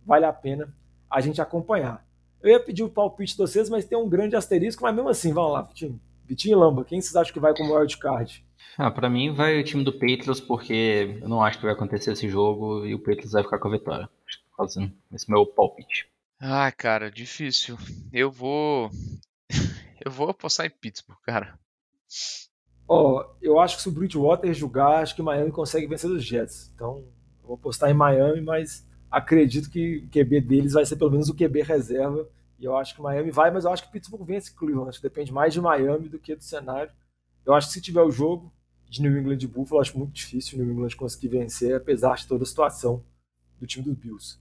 [0.05, 0.75] vale a pena
[1.09, 2.05] a gente acompanhar.
[2.41, 5.33] Eu ia pedir o palpite de vocês, mas tem um grande asterisco, mas mesmo assim,
[5.33, 5.99] vamos lá, Vitinho.
[6.25, 8.43] Vitinho e Lamba, quem vocês acham que vai como wildcard?
[8.77, 12.11] Ah, para mim vai o time do Patriots, porque eu não acho que vai acontecer
[12.13, 14.09] esse jogo e o Patriots vai ficar com a vitória.
[15.11, 16.07] Esse é meu palpite.
[16.39, 17.77] Ah, cara, difícil.
[18.11, 18.89] Eu vou.
[20.03, 21.59] Eu vou apostar em Pittsburgh, cara.
[22.87, 26.25] Ó, oh, eu acho que se o Bridgewater jogar, acho que Miami consegue vencer os
[26.25, 26.71] Jets.
[26.73, 27.05] Então,
[27.43, 31.35] vou apostar em Miami, mas acredito que o QB deles vai ser pelo menos o
[31.35, 32.27] QB reserva.
[32.59, 34.89] E eu acho que Miami vai, mas eu acho que Pittsburgh vence Cleveland.
[34.89, 36.91] Acho que depende mais de Miami do que do cenário.
[37.45, 38.53] Eu acho que se tiver o jogo
[38.87, 42.27] de New England e Buffalo, acho muito difícil o New England conseguir vencer, apesar de
[42.27, 43.03] toda a situação
[43.59, 44.37] do time dos Bills.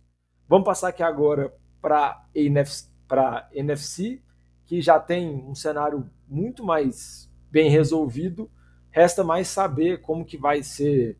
[0.48, 4.20] Vamos passar aqui agora para a NFC,
[4.66, 8.50] que já tem um cenário muito mais bem resolvido.
[8.90, 11.16] Resta mais saber como que vai ser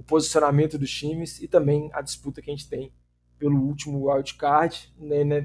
[0.00, 2.90] o posicionamento dos times e também a disputa que a gente tem
[3.38, 4.90] pelo último wildcard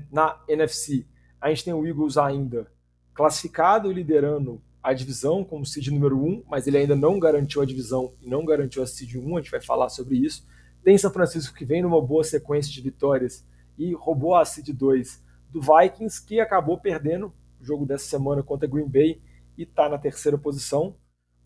[0.10, 1.06] na NFC.
[1.42, 2.72] A gente tem o Eagles ainda
[3.14, 7.66] classificado e liderando a divisão como seed número 1, mas ele ainda não garantiu a
[7.66, 10.48] divisão e não garantiu a seed 1, a gente vai falar sobre isso.
[10.86, 13.46] Tem São Francisco que vem numa boa sequência de vitórias
[13.78, 18.70] e roubou a seed 2 do Vikings, que acabou perdendo o jogo dessa semana contra
[18.70, 19.22] Green Bay
[19.58, 20.96] e está na terceira posição.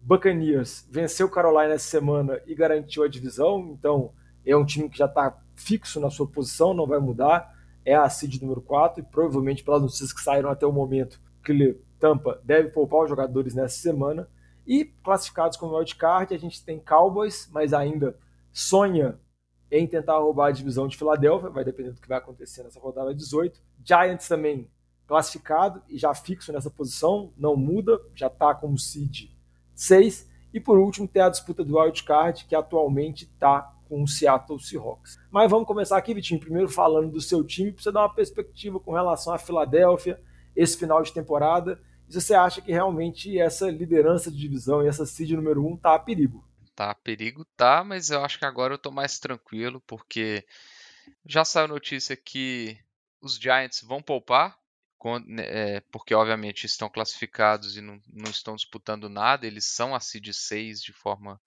[0.02, 4.12] Buccaneers venceu Carolina essa semana e garantiu a divisão, então
[4.46, 7.58] é um time que já está fixo na sua posição, não vai mudar.
[7.86, 11.78] É a seed número 4 e provavelmente pelas notícias que saíram até o momento, que
[12.00, 14.30] Tampa deve poupar os jogadores nessa semana.
[14.66, 18.18] E classificados como wildcard, a gente tem Cowboys, mas ainda
[18.52, 19.20] sonha
[19.72, 23.14] em tentar roubar a divisão de Filadélfia, vai depender do que vai acontecer nessa rodada
[23.14, 23.60] 18.
[23.84, 24.70] Giants também
[25.08, 29.30] classificado e já fixo nessa posição, não muda, já está como seed
[29.80, 30.30] 6.
[30.54, 35.18] E por último, tem a disputa do wildcard, que atualmente está com o Seattle Seahawks.
[35.32, 38.80] Mas vamos começar aqui, Vitinho, primeiro falando do seu time, para você dar uma perspectiva
[38.80, 40.22] com relação à Filadélfia,
[40.56, 41.82] esse final de temporada.
[42.08, 45.72] E se você acha que realmente essa liderança de divisão e essa seed número 1
[45.72, 46.44] um está a perigo?
[46.76, 50.46] Tá a perigo, tá, mas eu acho que agora eu estou mais tranquilo, porque
[51.26, 52.78] já saiu notícia que
[53.22, 54.59] os Giants vão poupar,
[55.92, 60.82] porque obviamente estão classificados e não, não, estão disputando nada, eles são a seed 6
[60.82, 61.40] de forma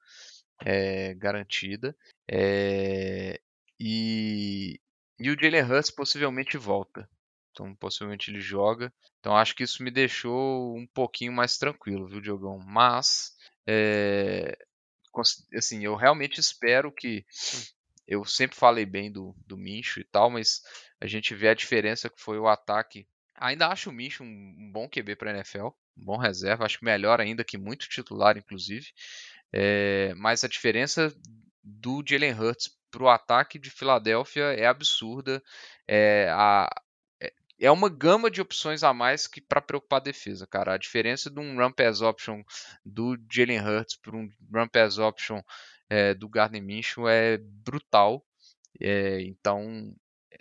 [0.65, 1.97] é, garantida.
[2.31, 3.41] É,
[3.79, 4.81] e,
[5.19, 7.09] e o Jalen Hurts possivelmente volta.
[7.51, 8.93] Então, possivelmente ele joga.
[9.21, 12.59] Então, acho que isso me deixou um pouquinho mais tranquilo, viu, Diogão?
[12.59, 13.37] Mas,
[13.67, 14.57] é,
[15.55, 17.25] assim, eu realmente espero que.
[18.07, 20.63] Eu sempre falei bem do, do Mincho e tal, mas
[21.01, 23.07] a gente vê a diferença que foi o ataque.
[23.43, 25.67] Ainda acho o Mincho um, bom QB para NFL,
[25.97, 28.87] um bom reserva, acho melhor ainda que muito titular, inclusive.
[29.53, 31.13] É, mas a diferença
[31.63, 35.43] do Jalen Hurts para o ataque de Filadélfia é absurda.
[35.89, 36.71] É, a,
[37.21, 40.75] é, é uma gama de opções a mais que para preocupar a defesa, cara.
[40.75, 42.43] A diferença de um run pass option
[42.85, 45.41] do Jalen Hurts para um run pass option
[45.91, 48.25] é, do Gardner Minshew é brutal.
[48.81, 49.95] É, então,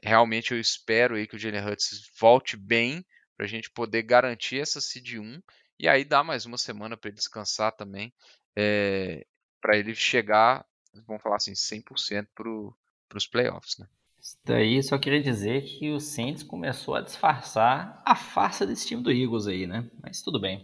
[0.03, 4.59] realmente eu espero aí que o Jalen Hurts volte bem para a gente poder garantir
[4.59, 5.41] essa seed 1
[5.79, 8.13] e aí dá mais uma semana para ele descansar também
[8.55, 9.25] é, eh,
[9.61, 10.65] para ele chegar,
[11.07, 13.87] vamos falar assim, 100% para os playoffs, né?
[14.21, 19.01] Isso daí só queria dizer que o Saints começou a disfarçar a farsa desse time
[19.01, 19.89] do Eagles aí, né?
[20.01, 20.63] Mas tudo bem.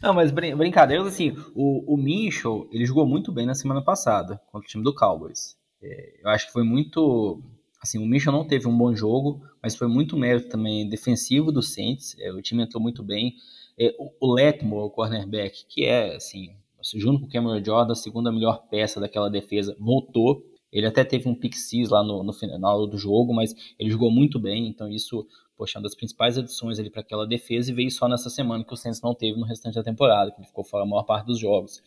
[0.00, 4.40] Não, mas brin brincadeiras, assim, o, o Minchel, ele jogou muito bem na semana passada
[4.46, 5.54] contra o time do Cowboys.
[5.82, 7.42] É, eu acho que foi muito...
[7.84, 11.60] Assim, o Minchel não teve um bom jogo, mas foi muito mérito também defensivo do
[11.60, 12.16] Saints.
[12.18, 13.34] É, o time entrou muito bem.
[13.78, 16.48] É, o, o Letmore, o cornerback, que é, assim,
[16.94, 20.42] junto com o Cameron Jordan, a segunda melhor peça daquela defesa, voltou.
[20.72, 24.10] Ele até teve um pick six lá no, no final do jogo, mas ele jogou
[24.10, 27.90] muito bem, então isso, poxa, uma das principais adições ali para aquela defesa e veio
[27.90, 30.64] só nessa semana que o Saints não teve no restante da temporada, que ele ficou
[30.64, 31.82] fora a maior parte dos jogos.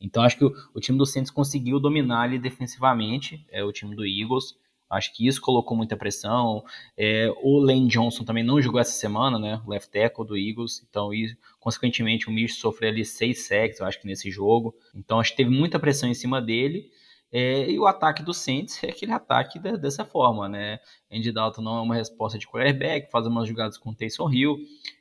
[0.00, 3.94] Então acho que o, o time do Saints conseguiu dominar ali defensivamente, é o time
[3.94, 4.56] do Eagles.
[4.88, 6.64] Acho que isso colocou muita pressão.
[6.96, 9.60] É, o Lane Johnson também não jogou essa semana, né?
[9.66, 10.84] O left tackle do Eagles.
[10.88, 14.74] Então, e, consequentemente, o Mitch sofreu ali seis sacks, eu acho que nesse jogo.
[14.94, 16.90] Então, acho que teve muita pressão em cima dele.
[17.32, 20.78] É, e o ataque do Saints é aquele ataque de, dessa forma, né?
[21.10, 24.56] Andy Dalton não é uma resposta de quarterback, faz umas jogadas com o Taysom Hill.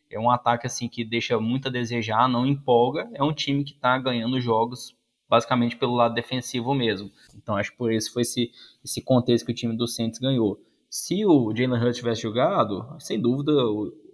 [0.09, 3.07] É um ataque assim que deixa muito a desejar, não empolga.
[3.13, 4.95] É um time que está ganhando jogos
[5.30, 7.11] basicamente pelo lado defensivo mesmo.
[7.36, 8.51] Então acho que por isso foi esse,
[8.84, 10.59] esse contexto que o time do Saints ganhou.
[10.89, 13.51] Se o Jalen Hurts tivesse jogado, sem dúvida,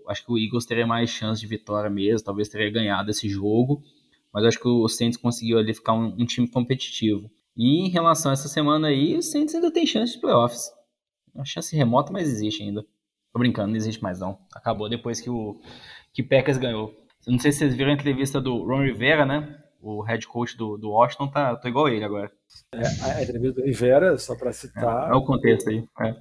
[0.08, 3.84] acho que o Eagles teria mais chance de vitória mesmo, talvez teria ganhado esse jogo,
[4.34, 7.30] mas acho que o Saints conseguiu ali ficar um, um time competitivo.
[7.56, 10.72] E em relação a essa semana aí, o Saints ainda tem chance de playoffs.
[11.36, 12.86] Uma chance remota, mas existe ainda.
[13.32, 14.40] Tô brincando, não existe mais não.
[14.54, 15.60] Acabou depois que o
[16.14, 16.94] que Packers ganhou.
[17.28, 19.62] Não sei se vocês viram a entrevista do Ron Rivera, né?
[19.82, 22.32] O head coach do, do Washington tá, tô igual ele agora.
[22.74, 25.10] É, a entrevista do Rivera, só para citar.
[25.10, 25.88] É, é, o contexto aí.
[26.02, 26.16] É.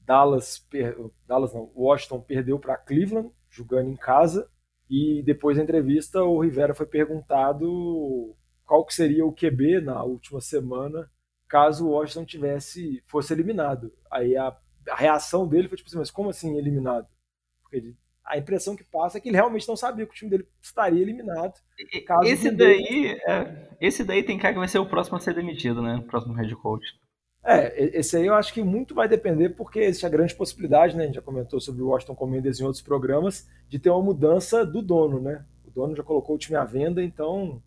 [0.00, 4.48] Dallas, per, Dallas não, Washington perdeu para Cleveland, jogando em casa.
[4.88, 8.34] E depois da entrevista, o Rivera foi perguntado
[8.64, 11.10] qual que seria o QB na última semana
[11.48, 13.92] caso o Washington tivesse fosse eliminado.
[14.10, 14.56] Aí a,
[14.90, 17.06] a reação dele foi tipo assim, mas como assim eliminado?
[17.62, 17.96] Porque ele,
[18.26, 21.00] a impressão que passa é que ele realmente não sabia que o time dele estaria
[21.00, 21.54] eliminado.
[22.24, 25.80] esse daí, é, esse daí tem cara que vai ser o próximo a ser demitido,
[25.80, 25.96] né?
[25.96, 26.84] O próximo head coach.
[27.44, 31.04] É, esse aí eu acho que muito vai depender, porque existe a grande possibilidade, né?
[31.04, 34.66] A gente já comentou sobre o Washington Commanders em outros programas, de ter uma mudança
[34.66, 35.44] do dono, né?
[35.64, 37.62] O dono já colocou o time à venda, então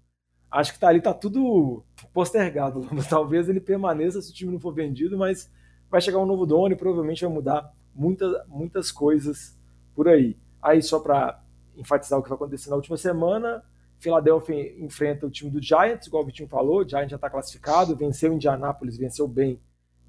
[0.51, 2.81] acho que tá ali, tá tudo postergado.
[3.09, 5.49] Talvez ele permaneça se o time não for vendido, mas
[5.89, 9.57] vai chegar um novo dono e provavelmente vai mudar muita, muitas coisas
[9.95, 10.35] por aí.
[10.61, 11.41] Aí, só para
[11.77, 13.63] enfatizar o que vai acontecer na última semana,
[13.99, 17.95] Philadelphia enfrenta o time do Giants, igual o Vitinho falou, o Giants já está classificado,
[17.95, 19.59] venceu o Indianapolis, venceu bem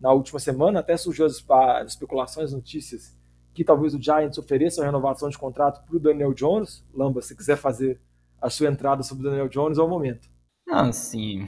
[0.01, 1.44] na última semana, até surgiu as,
[1.86, 3.18] especulações, notícias,
[3.53, 6.84] que talvez o Giants ofereça uma renovação de contrato para o Daniel Jones.
[6.94, 8.01] Lamba, se quiser fazer
[8.40, 10.28] a sua entrada sobre o Daniel Jones, é o momento.
[10.66, 11.46] Não, sim.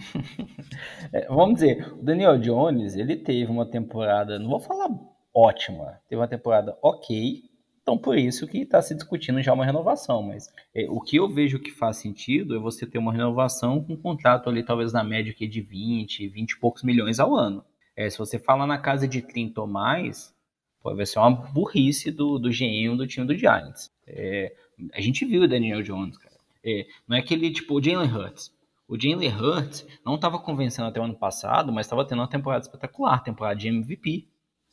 [1.15, 4.91] é, vamos dizer, o Daniel Jones, ele teve uma temporada, não vou falar
[5.35, 7.41] ótima, teve uma temporada ok,
[7.83, 11.29] então por isso que está se discutindo já uma renovação, mas é, o que eu
[11.29, 15.03] vejo que faz sentido é você ter uma renovação com um contrato ali talvez na
[15.03, 17.65] média aqui de 20, 20 e poucos milhões ao ano.
[17.97, 20.35] É, se você fala na casa de 30 ou mais,
[20.81, 23.91] pode vai ser uma burrice do, do GM do time do Giants.
[24.07, 24.55] É,
[24.95, 26.37] a gente viu o Daniel Jones, cara.
[26.65, 28.53] É, não é aquele tipo o Jalen Hurts.
[28.89, 32.65] O Jalen Hurts não estava convencendo até o ano passado, mas estava tendo uma temporada
[32.65, 34.29] espetacular, temporada de MVP.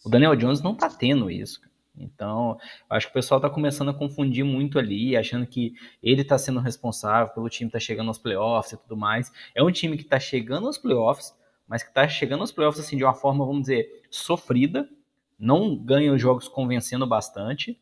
[0.05, 1.60] O Daniel Jones não está tendo isso.
[1.95, 2.57] Então,
[2.89, 6.59] acho que o pessoal está começando a confundir muito ali, achando que ele está sendo
[6.59, 9.31] responsável pelo time estar tá chegando aos playoffs e tudo mais.
[9.53, 11.35] É um time que está chegando aos playoffs,
[11.67, 14.89] mas que está chegando aos playoffs assim de uma forma, vamos dizer, sofrida,
[15.37, 17.79] não ganha os jogos convencendo bastante.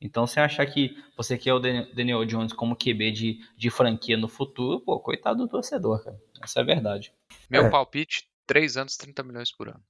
[0.00, 4.28] Então, se achar que você quer o Daniel Jones como QB de, de franquia no
[4.28, 6.20] futuro, pô, coitado do torcedor, cara.
[6.40, 7.12] Essa é a verdade.
[7.50, 7.70] Meu é.
[7.70, 9.82] palpite, 3 anos, 30 milhões por ano.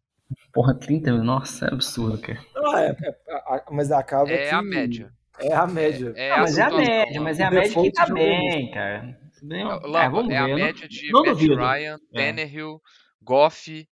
[0.53, 1.27] Porra, 30 milhões?
[1.27, 2.39] Nossa, é absurdo, cara.
[2.57, 2.97] Ah, é,
[3.29, 4.55] é, mas acaba é que...
[4.55, 5.13] a média.
[5.41, 6.13] É a média.
[6.17, 9.19] É, é ah, mas é a média, mas é a média que tá bem, cara.
[9.43, 12.83] Lamba, é, é a média de não Matt Ryan, Tannehill,
[13.23, 13.89] Goff.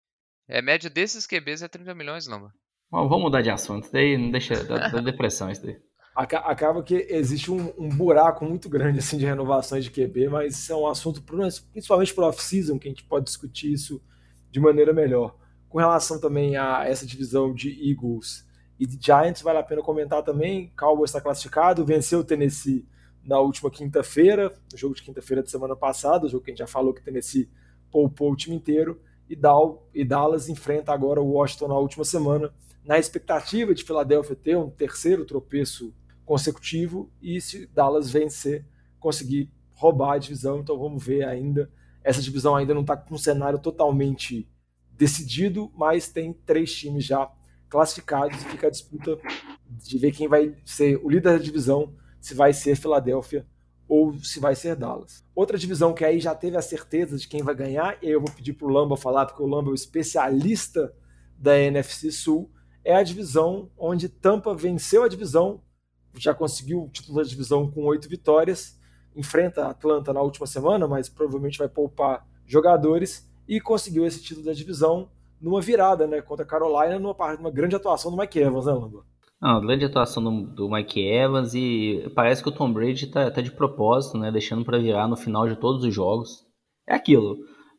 [0.48, 2.52] É, a média desses QBs é 30 milhões, Lamba.
[2.90, 3.84] Bom, vamos mudar de assunto.
[3.84, 5.76] Isso daí não deixa da, da depressão isso daí.
[6.14, 10.72] Acaba que existe um, um, buraco muito grande assim de renovações de QB, mas isso
[10.72, 11.20] é um assunto
[11.72, 14.00] principalmente para off-season que a gente pode discutir isso
[14.48, 15.36] de maneira melhor.
[15.74, 18.46] Com relação também a essa divisão de Eagles
[18.78, 20.72] e de Giants, vale a pena comentar também.
[20.78, 22.86] Cowboys está classificado, venceu o Tennessee
[23.24, 26.60] na última quinta-feira, no jogo de quinta-feira da semana passada, o jogo que a gente
[26.60, 27.50] já falou que o Tennessee
[27.90, 29.34] poupou o time inteiro e,
[30.04, 32.54] Dallas enfrenta agora o Washington na última semana,
[32.84, 35.92] na expectativa de Filadélfia ter um terceiro tropeço
[36.24, 38.64] consecutivo e se Dallas vencer,
[39.00, 40.60] conseguir roubar a divisão.
[40.60, 41.68] Então vamos ver ainda.
[42.04, 44.48] Essa divisão ainda não está com um cenário totalmente
[44.96, 47.30] decidido, mas tem três times já
[47.68, 49.18] classificados e fica a disputa
[49.68, 53.46] de ver quem vai ser o líder da divisão, se vai ser Filadélfia
[53.88, 55.24] ou se vai ser Dallas.
[55.34, 58.30] Outra divisão que aí já teve a certeza de quem vai ganhar, e eu vou
[58.30, 60.94] pedir para o Lamba falar, porque o Lamba é o especialista
[61.36, 62.50] da NFC Sul,
[62.84, 65.60] é a divisão onde Tampa venceu a divisão,
[66.16, 68.78] já conseguiu o título da divisão com oito vitórias,
[69.16, 74.52] enfrenta Atlanta na última semana, mas provavelmente vai poupar jogadores, e conseguiu esse título da
[74.52, 75.08] divisão
[75.40, 79.04] numa virada né, contra a Carolina, numa, numa grande atuação do Mike Evans, né, Lamba?
[79.40, 83.42] Não, grande atuação do, do, Mike Evans e parece que o Tom Brady tá, tá
[83.42, 84.32] de propósito, né?
[84.32, 86.46] Deixando para virar no final de todos os jogos.
[86.88, 87.36] É aquilo.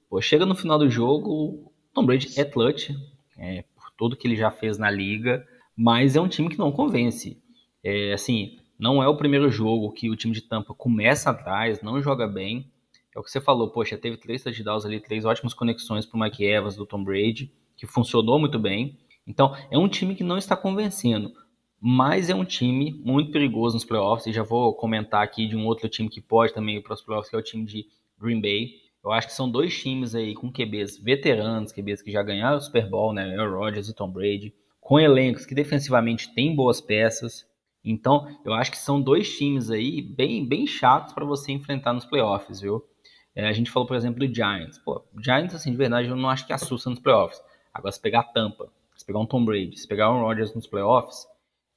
[0.07, 2.91] Pô, chega no final do jogo, o Tom Brady é clutch,
[3.37, 5.43] é, por tudo que ele já fez na liga,
[5.75, 7.41] mas é um time que não convence.
[7.83, 12.01] É, assim, não é o primeiro jogo que o time de Tampa começa atrás, não
[12.01, 12.71] joga bem.
[13.15, 16.19] É o que você falou, poxa, teve três touchdowns ali, três ótimas conexões para o
[16.19, 18.97] Mike Evans do Tom Brady, que funcionou muito bem.
[19.25, 21.33] Então, é um time que não está convencendo
[21.87, 25.67] mas é um time muito perigoso nos playoffs, e já vou comentar aqui de um
[25.67, 27.85] outro time que pode também ir para os playoffs, que é o time de
[28.19, 28.71] Green Bay.
[29.03, 32.61] Eu acho que são dois times aí com QBs veteranos, QBs que já ganharam o
[32.61, 34.51] Super Bowl, né, Aaron Rodgers e Tom Brady,
[34.81, 37.45] com elencos que defensivamente têm boas peças.
[37.83, 42.05] Então, eu acho que são dois times aí bem, bem chatos para você enfrentar nos
[42.05, 42.83] playoffs, viu?
[43.35, 44.77] É, a gente falou, por exemplo, do Giants.
[44.77, 47.41] Pô, Giants, assim, de verdade, eu não acho que assusta nos playoffs.
[47.73, 50.65] Agora, se pegar a Tampa, se pegar um Tom Brady, se pegar Aaron Rodgers nos
[50.65, 51.27] playoffs,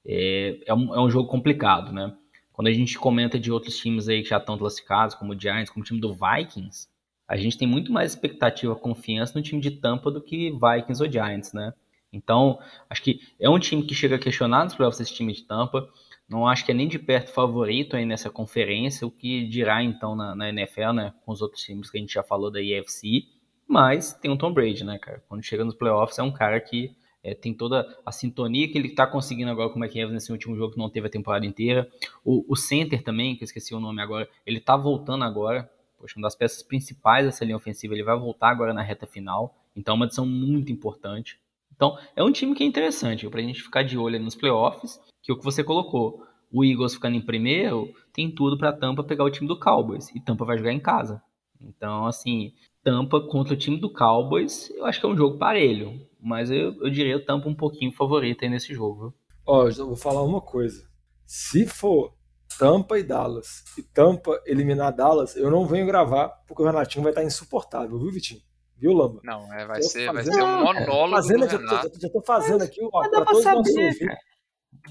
[0.07, 2.15] é, é, um, é um jogo complicado, né?
[2.53, 5.71] Quando a gente comenta de outros times aí que já estão classificados, como o Giants,
[5.71, 6.89] como o time do Vikings,
[7.27, 11.11] a gente tem muito mais expectativa, confiança no time de Tampa do que Vikings ou
[11.11, 11.75] Giants, né?
[12.13, 15.43] Então, acho que é um time que chega a questionar nos playoffs esse time de
[15.43, 15.89] Tampa.
[16.29, 20.15] Não acho que é nem de perto favorito aí nessa conferência, o que dirá então
[20.15, 21.15] na, na NFL, né?
[21.25, 23.25] Com os outros times que a gente já falou da EFC.
[23.67, 25.23] Mas tem o Tom Brady, né, cara?
[25.29, 28.91] Quando chega nos playoffs, é um cara que é, tem toda a sintonia que ele
[28.91, 31.89] tá conseguindo agora com o McEvans nesse último jogo que não teve a temporada inteira.
[32.25, 35.71] O, o center também, que eu esqueci o nome agora, ele tá voltando agora.
[35.99, 39.57] Poxa, uma das peças principais dessa linha ofensiva, ele vai voltar agora na reta final.
[39.75, 41.41] Então é uma adição muito importante.
[41.79, 45.01] Então, é um time que é interessante para a gente ficar de olho nos playoffs,
[45.23, 46.21] que é o que você colocou.
[46.51, 50.09] O Eagles ficando em primeiro, tem tudo para Tampa pegar o time do Cowboys.
[50.13, 51.23] E Tampa vai jogar em casa.
[51.61, 52.53] Então, assim,
[52.83, 56.05] Tampa contra o time do Cowboys, eu acho que é um jogo parelho.
[56.21, 59.15] Mas eu, eu diria o Tampa um pouquinho favorito aí nesse jogo.
[59.47, 60.85] Ó, oh, eu vou falar uma coisa.
[61.25, 62.13] Se for
[62.59, 67.13] Tampa e Dallas, e Tampa eliminar Dallas, eu não venho gravar, porque o Renatinho vai
[67.13, 68.41] estar insuportável, viu, Vitinho?
[68.79, 69.21] Viu, Lamba?
[69.25, 71.91] Não, é, vai, ser, vai ser um monólogo fazendo, do Renato.
[71.95, 73.99] Já, já tô fazendo aqui para todos saber, os nossos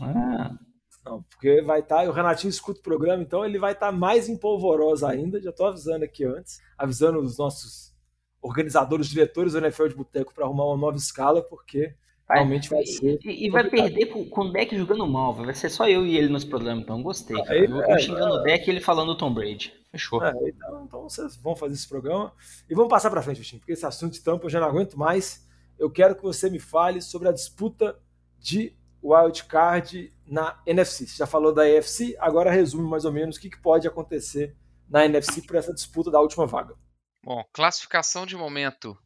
[0.02, 0.58] ah.
[1.06, 3.92] Não, porque vai estar, tá, o Renatinho escuta o programa, então ele vai estar tá
[3.92, 5.42] mais empolvoroso ainda.
[5.42, 7.96] Já estou avisando aqui antes, avisando os nossos
[8.42, 11.96] organizadores, diretores do NFL de Boteco para arrumar uma nova escala, porque
[12.28, 13.18] Vai, Realmente vai ser.
[13.24, 15.34] E, e vai perder com o deck jogando mal.
[15.34, 17.38] Vai ser só eu e ele nos programas, então gostei.
[17.48, 19.74] Aí, eu, é, xingando é, o deck e ele falando do Tom Brady.
[19.92, 20.24] Fechou.
[20.24, 22.34] É, então, então, vocês vão fazer esse programa.
[22.70, 24.98] E vamos passar para frente, Vitinho, porque esse assunto de tampa eu já não aguento
[24.98, 25.48] mais.
[25.78, 28.00] Eu quero que você me fale sobre a disputa
[28.38, 31.08] de wildcard na NFC.
[31.08, 34.56] Você já falou da AFC, agora resume mais ou menos o que, que pode acontecer
[34.90, 36.76] na NFC por essa disputa da última vaga.
[37.24, 38.98] Bom, classificação de momento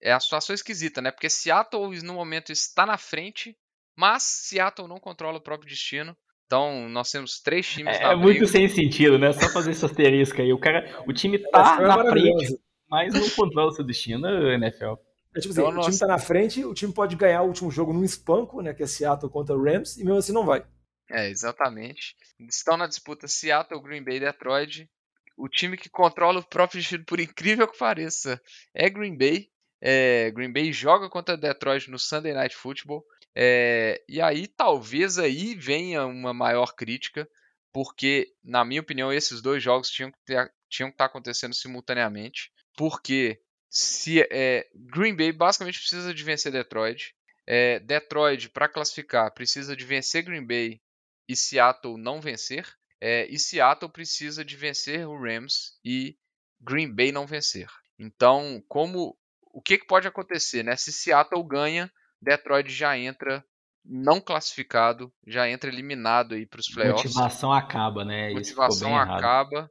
[0.00, 1.10] é a situação esquisita, né?
[1.10, 3.56] Porque Seattle no momento está na frente,
[3.96, 6.16] mas Seattle não controla o próprio destino.
[6.46, 9.32] Então, nós temos três times é, na É muito sem sentido, né?
[9.32, 10.52] Só fazer esse asterisco aí.
[10.52, 14.94] O, cara, o time tá na frente, mas não controla o seu destino, NFL.
[15.34, 17.70] É, tipo assim, então, o time tá na frente, o time pode ganhar o último
[17.70, 18.72] jogo num espanco, né?
[18.72, 20.64] Que é Seattle contra o Rams, e mesmo assim não vai.
[21.10, 22.16] É, exatamente.
[22.48, 24.88] Estão na disputa Seattle, Green Bay e Detroit.
[25.36, 28.40] O time que controla o próprio destino, por incrível que pareça,
[28.74, 29.48] é Green Bay.
[29.80, 33.04] É, Green Bay joga contra Detroit no Sunday Night Football.
[33.38, 37.28] É, e aí talvez aí venha uma maior crítica,
[37.70, 42.50] porque, na minha opinião, esses dois jogos tinham que, ter, tinham que estar acontecendo simultaneamente.
[42.74, 47.14] Porque se é, Green Bay basicamente precisa de vencer Detroit.
[47.46, 50.80] É, Detroit, para classificar, precisa de vencer Green Bay
[51.28, 52.66] e Seattle não vencer.
[52.98, 56.16] É, e Seattle precisa de vencer o Rams e
[56.58, 57.68] Green Bay não vencer.
[57.98, 60.76] Então, como o que, que pode acontecer, né?
[60.76, 61.92] Se Seattle ganha,
[62.26, 63.44] Detroit já entra
[63.84, 67.14] não classificado, já entra eliminado aí para os playoffs.
[67.14, 68.32] Motivação acaba, né?
[68.32, 69.70] Motivação acaba.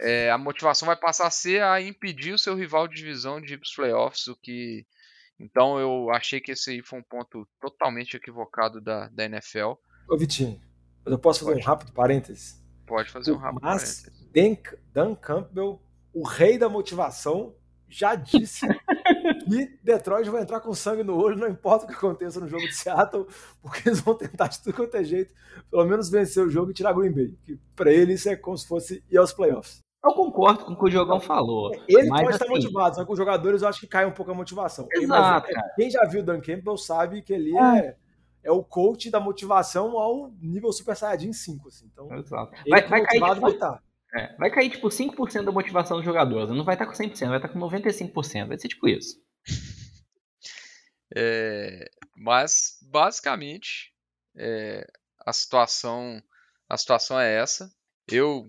[0.00, 3.54] É, a motivação vai passar a ser a impedir o seu rival de divisão de
[3.54, 4.86] ir para os playoffs, o que
[5.38, 9.72] então eu achei que esse aí foi um ponto totalmente equivocado da, da NFL.
[10.08, 10.60] Ô Vitinho,
[11.04, 11.62] eu posso fazer Pode.
[11.62, 12.62] um rápido parênteses?
[12.86, 14.62] Pode fazer um rápido Mas parênteses.
[14.92, 15.82] Dan, Dan Campbell,
[16.12, 17.54] o rei da motivação,
[17.88, 18.66] já disse
[19.46, 22.66] e Detroit vai entrar com sangue no olho, não importa o que aconteça no jogo
[22.66, 23.26] de Seattle,
[23.62, 25.34] porque eles vão tentar de tudo quanto é jeito,
[25.70, 27.36] pelo menos vencer o jogo e tirar Green Bay.
[27.44, 29.80] Que para eles isso é como se fosse ir aos playoffs.
[30.04, 31.72] Eu concordo com o que o Jogão falou.
[31.88, 32.30] Ele pode assim...
[32.30, 34.86] estar motivado, só que os jogadores eu acho que cai um pouco a motivação.
[34.92, 35.48] Exato.
[35.74, 37.78] quem já viu o Dan Campbell sabe que ele é.
[37.78, 37.96] é,
[38.44, 41.68] é o coach da motivação ao nível Super Saiyajin 5.
[41.68, 41.90] Assim.
[41.92, 42.52] Então, Exato.
[42.68, 43.82] Vai, vai cair, tipo, vai estar.
[44.14, 46.50] É, vai cair tipo 5% da motivação dos jogadores.
[46.50, 48.46] Não vai estar com 100%, vai estar com 95%.
[48.46, 49.20] Vai ser tipo isso.
[51.14, 53.92] É, mas basicamente
[54.36, 54.86] é,
[55.20, 56.22] a situação
[56.68, 57.72] a situação é essa.
[58.08, 58.46] Eu,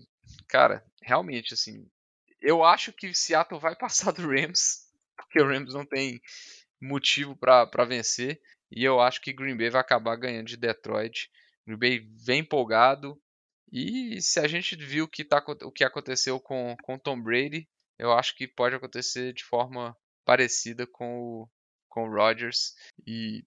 [0.48, 1.88] cara, realmente assim,
[2.40, 6.20] eu acho que Seattle vai passar do Rams, porque o Rams não tem
[6.80, 8.40] motivo para vencer,
[8.70, 11.30] e eu acho que Green Bay vai acabar ganhando de Detroit.
[11.66, 13.20] Green Bay vem empolgado,
[13.70, 18.12] e se a gente viu que tá, o que aconteceu com, com Tom Brady, eu
[18.12, 21.48] acho que pode acontecer de forma parecida com o,
[21.88, 22.74] com o Rodgers
[23.06, 23.44] e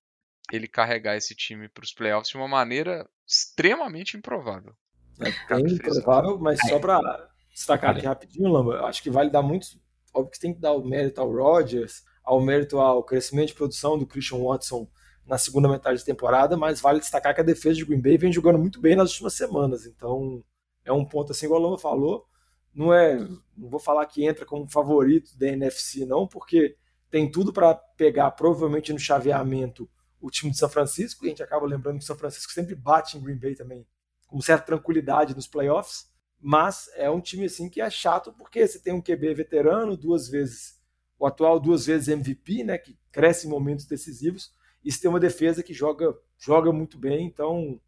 [0.51, 4.75] ele carregar esse time para os playoffs de uma maneira extremamente improvável.
[5.19, 9.67] É bem improvável, mas só para destacar aqui rapidinho, Lamba, acho que vale dar muito.
[10.13, 13.97] Óbvio que tem que dar o mérito ao Rodgers, ao mérito ao crescimento de produção
[13.97, 14.87] do Christian Watson
[15.25, 18.33] na segunda metade da temporada, mas vale destacar que a defesa de Green Bay vem
[18.33, 19.85] jogando muito bem nas últimas semanas.
[19.85, 20.43] Então,
[20.83, 22.25] é um ponto assim, igual o Lamba falou,
[22.73, 23.17] não é,
[23.55, 26.75] não vou falar que entra como favorito da NFC não, porque
[27.11, 29.87] tem tudo para pegar provavelmente no chaveamento
[30.19, 33.17] o time de São Francisco, e a gente acaba lembrando que São Francisco sempre bate
[33.17, 33.85] em Green Bay também
[34.27, 36.09] com certa tranquilidade nos playoffs,
[36.39, 40.29] mas é um time assim que é chato porque você tem um QB veterano, duas
[40.29, 40.79] vezes
[41.19, 44.51] o atual duas vezes MVP, né, que cresce em momentos decisivos,
[44.83, 47.79] e você tem uma defesa que joga joga muito bem, então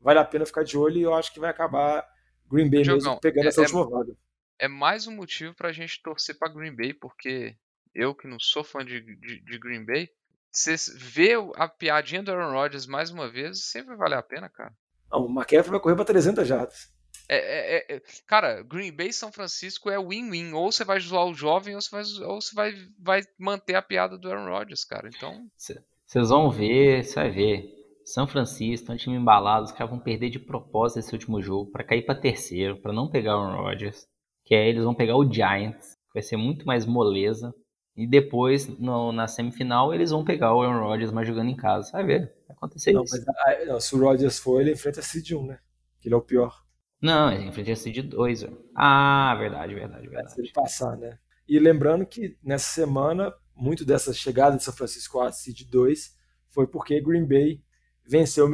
[0.00, 2.06] vale a pena ficar de olho e eu acho que vai acabar
[2.50, 4.16] Green Bay Diogão, mesmo pegando é, essa última é, vaga.
[4.58, 7.56] É mais um motivo pra gente torcer pra Green Bay, porque
[7.94, 10.08] eu que não sou fã de, de, de Green Bay,
[10.50, 14.72] você vê a piadinha do Aaron Rodgers mais uma vez, sempre vale a pena, cara.
[15.10, 16.92] Não, o McCaffrey vai correr pra 300 jardas.
[17.28, 20.52] É, é, é, cara, Green Bay e São Francisco é win-win.
[20.52, 23.82] Ou você vai zoar o jovem, ou você vai, ou você vai, vai manter a
[23.82, 25.08] piada do Aaron Rodgers, cara.
[25.08, 25.46] Então.
[25.56, 27.82] Vocês vão ver, você vai ver.
[28.04, 31.70] São Francisco, é um time embalado, os caras vão perder de propósito esse último jogo
[31.70, 34.06] para cair para terceiro, para não pegar o Aaron Rodgers.
[34.44, 37.54] Que aí eles vão pegar o Giants, que vai ser muito mais moleza.
[37.96, 41.90] E depois, no, na semifinal, eles vão pegar o Aaron Rodgers, mas jogando em casa.
[41.92, 43.22] Vai ver, vai acontecer não, isso.
[43.26, 45.58] Mas, não, se o Rodgers for, ele enfrenta a Seed 1, né?
[46.00, 46.64] Que ele é o pior.
[47.00, 48.46] Não, ele enfrenta a Seed 2.
[48.74, 50.32] Ah, verdade, verdade, verdade.
[50.32, 51.18] Se ele passar, né?
[51.46, 56.16] E lembrando que nessa semana, muito dessa chegada de São Francisco a Seed 2
[56.48, 57.62] foi porque Green Bay
[58.06, 58.48] venceu o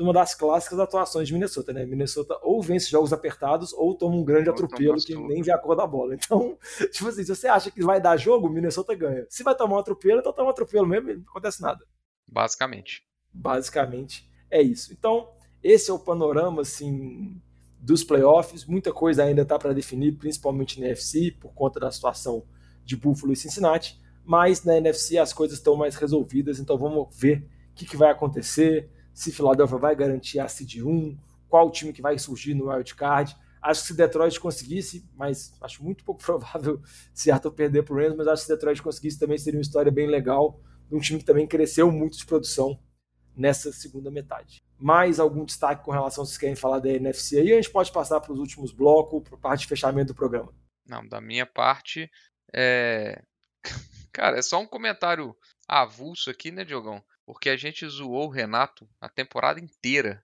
[0.00, 1.84] Minnesota numa das clássicas atuações de Minnesota, né?
[1.84, 5.76] Minnesota ou vence jogos apertados ou toma um grande atropelo que nem vê a cor
[5.76, 6.16] da bola.
[6.20, 6.56] Então,
[6.90, 9.26] tipo assim, se você acha que vai dar jogo, Minnesota ganha.
[9.28, 11.84] Se vai tomar um atropelo, então toma um atropelo mesmo, não acontece nada.
[12.30, 13.02] Basicamente.
[13.32, 14.92] Basicamente é isso.
[14.92, 15.30] Então,
[15.62, 17.40] esse é o panorama assim
[17.78, 18.64] dos playoffs.
[18.64, 22.44] Muita coisa ainda está para definir, principalmente na NFC, por conta da situação
[22.84, 24.00] de Buffalo e Cincinnati.
[24.24, 28.10] Mas na NFC as coisas estão mais resolvidas, então vamos ver o que, que vai
[28.10, 28.90] acontecer
[29.20, 31.14] se Philadelphia vai garantir a seed 1,
[31.46, 33.36] qual time que vai surgir no wild card.
[33.60, 36.80] Acho que se Detroit conseguisse, mas acho muito pouco provável
[37.12, 39.92] Seattle perder para o Rams, mas acho que se Detroit conseguisse também seria uma história
[39.92, 40.58] bem legal,
[40.88, 42.82] de um time que também cresceu muito de produção
[43.36, 44.62] nessa segunda metade.
[44.78, 47.52] Mais algum destaque com relação a vocês querem falar da NFC aí?
[47.52, 50.50] A gente pode passar para os últimos blocos, para a parte de fechamento do programa.
[50.86, 52.10] Não, da minha parte,
[52.54, 53.22] é...
[54.14, 55.36] cara, é só um comentário
[55.68, 57.04] avulso aqui, né, Diogão?
[57.32, 60.20] Porque a gente zoou o Renato a temporada inteira,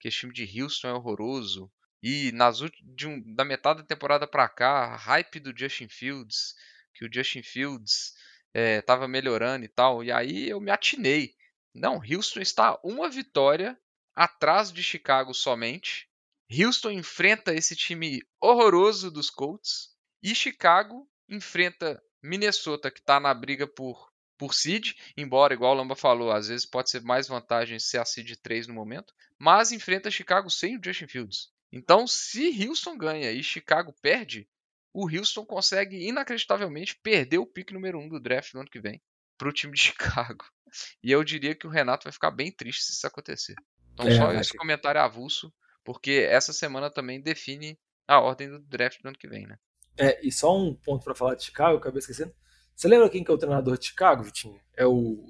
[0.00, 1.70] que esse time de Houston é horroroso.
[2.02, 6.54] E nas de um, da metade da temporada para cá, a hype do Justin Fields,
[6.94, 8.14] que o Justin Fields
[8.54, 10.02] estava é, melhorando e tal.
[10.02, 11.34] E aí eu me atinei.
[11.74, 13.78] Não, Houston está uma vitória
[14.14, 16.08] atrás de Chicago somente.
[16.50, 19.90] Houston enfrenta esse time horroroso dos Colts.
[20.22, 25.96] E Chicago enfrenta Minnesota, que está na briga por por seed, embora, igual o Lamba
[25.96, 30.10] falou, às vezes pode ser mais vantagem ser a seed 3 no momento, mas enfrenta
[30.10, 31.50] Chicago sem o Justin Fields.
[31.72, 34.48] Então, se Houston ganha e Chicago perde,
[34.92, 38.80] o Houston consegue inacreditavelmente perder o pick número 1 um do draft no ano que
[38.80, 39.02] vem
[39.36, 40.44] para o time de Chicago.
[41.02, 43.54] E eu diria que o Renato vai ficar bem triste se isso acontecer.
[43.92, 44.58] Então, é, só esse que...
[44.58, 45.52] comentário avulso,
[45.84, 49.58] porque essa semana também define a ordem do draft do ano que vem, né?
[49.98, 52.34] É, e só um ponto para falar de Chicago, eu acabei esquecendo.
[52.76, 54.60] Você lembra quem que é o treinador de Chicago, Vitinho?
[54.76, 55.24] É o,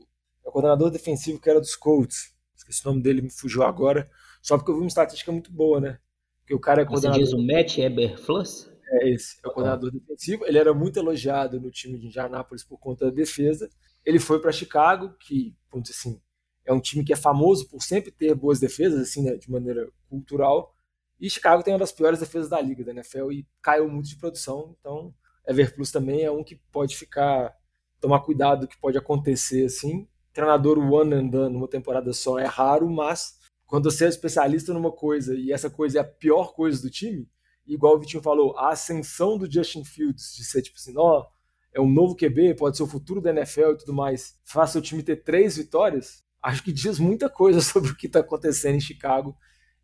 [0.45, 2.35] é o coordenador defensivo que era dos Colts.
[2.57, 4.11] Esqueci o nome dele, me fugiu agora.
[4.43, 6.01] Só porque eu vi uma estatística muito boa, né?
[6.41, 7.21] Porque o cara é coordenador.
[7.21, 8.69] Você diz o Matt Eberfluss?
[8.89, 10.45] É esse, é o coordenador defensivo.
[10.45, 13.71] Ele era muito elogiado no time de Indianápolis por conta da defesa.
[14.05, 16.21] Ele foi para Chicago, que, ponto assim,
[16.65, 19.89] é um time que é famoso por sempre ter boas defesas, assim, né, de maneira
[20.09, 20.75] cultural.
[21.19, 24.17] E Chicago tem uma das piores defesas da liga da NFL e caiu muito de
[24.17, 24.77] produção.
[24.79, 25.15] Então,
[25.47, 27.55] Everplus também é um que pode ficar
[28.01, 30.09] tomar cuidado do que pode acontecer assim.
[30.33, 34.93] Treinador one and done numa temporada só é raro, mas quando você é especialista numa
[34.93, 37.29] coisa e essa coisa é a pior coisa do time,
[37.67, 41.27] igual o Vitinho falou, a ascensão do Justin Fields de ser tipo assim, ó,
[41.73, 44.83] é um novo QB, pode ser o futuro da NFL e tudo mais, faça o
[44.83, 48.81] time ter três vitórias, acho que diz muita coisa sobre o que está acontecendo em
[48.81, 49.37] Chicago.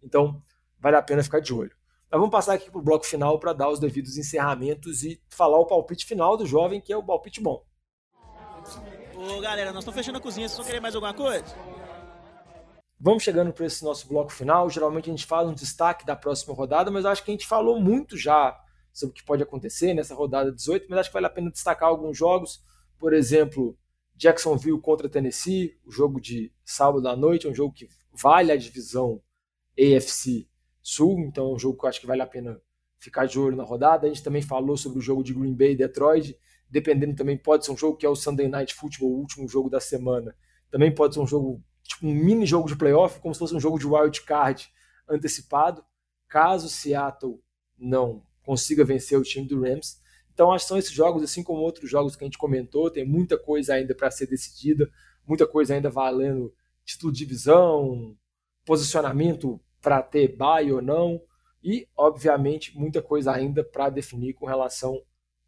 [0.02, 0.42] Então,
[0.78, 1.74] vale a pena ficar de olho.
[2.12, 5.58] Mas vamos passar aqui para o bloco final para dar os devidos encerramentos e falar
[5.58, 7.64] o palpite final do jovem, que é o palpite bom.
[9.16, 11.56] Ô galera, nós estamos fechando a cozinha, vocês vão querer mais alguma coisa?
[13.00, 14.68] Vamos chegando para esse nosso bloco final.
[14.68, 17.80] Geralmente a gente fala um destaque da próxima rodada, mas acho que a gente falou
[17.80, 21.30] muito já sobre o que pode acontecer nessa rodada 18, mas acho que vale a
[21.30, 22.62] pena destacar alguns jogos.
[22.98, 23.74] Por exemplo,
[24.14, 28.56] Jacksonville contra Tennessee, o jogo de sábado à noite, é um jogo que vale a
[28.56, 29.22] divisão
[29.78, 30.51] AFC
[30.82, 32.60] Sul, então é um jogo que eu acho que vale a pena
[32.98, 34.06] ficar de olho na rodada.
[34.06, 36.36] A gente também falou sobre o jogo de Green Bay e Detroit,
[36.68, 39.68] dependendo também, pode ser um jogo que é o Sunday Night Football, o último jogo
[39.68, 40.34] da semana.
[40.70, 43.60] Também pode ser um jogo, tipo um mini jogo de playoff, como se fosse um
[43.60, 44.68] jogo de wild card
[45.08, 45.84] antecipado,
[46.28, 47.40] caso Seattle
[47.78, 50.00] não consiga vencer o time do Rams.
[50.32, 53.06] Então acho que são esses jogos, assim como outros jogos que a gente comentou, tem
[53.06, 54.90] muita coisa ainda para ser decidida,
[55.26, 56.52] muita coisa ainda valendo
[56.84, 58.16] título de divisão,
[58.64, 61.20] posicionamento para ter bye ou não,
[61.62, 65.00] e, obviamente, muita coisa ainda para definir com relação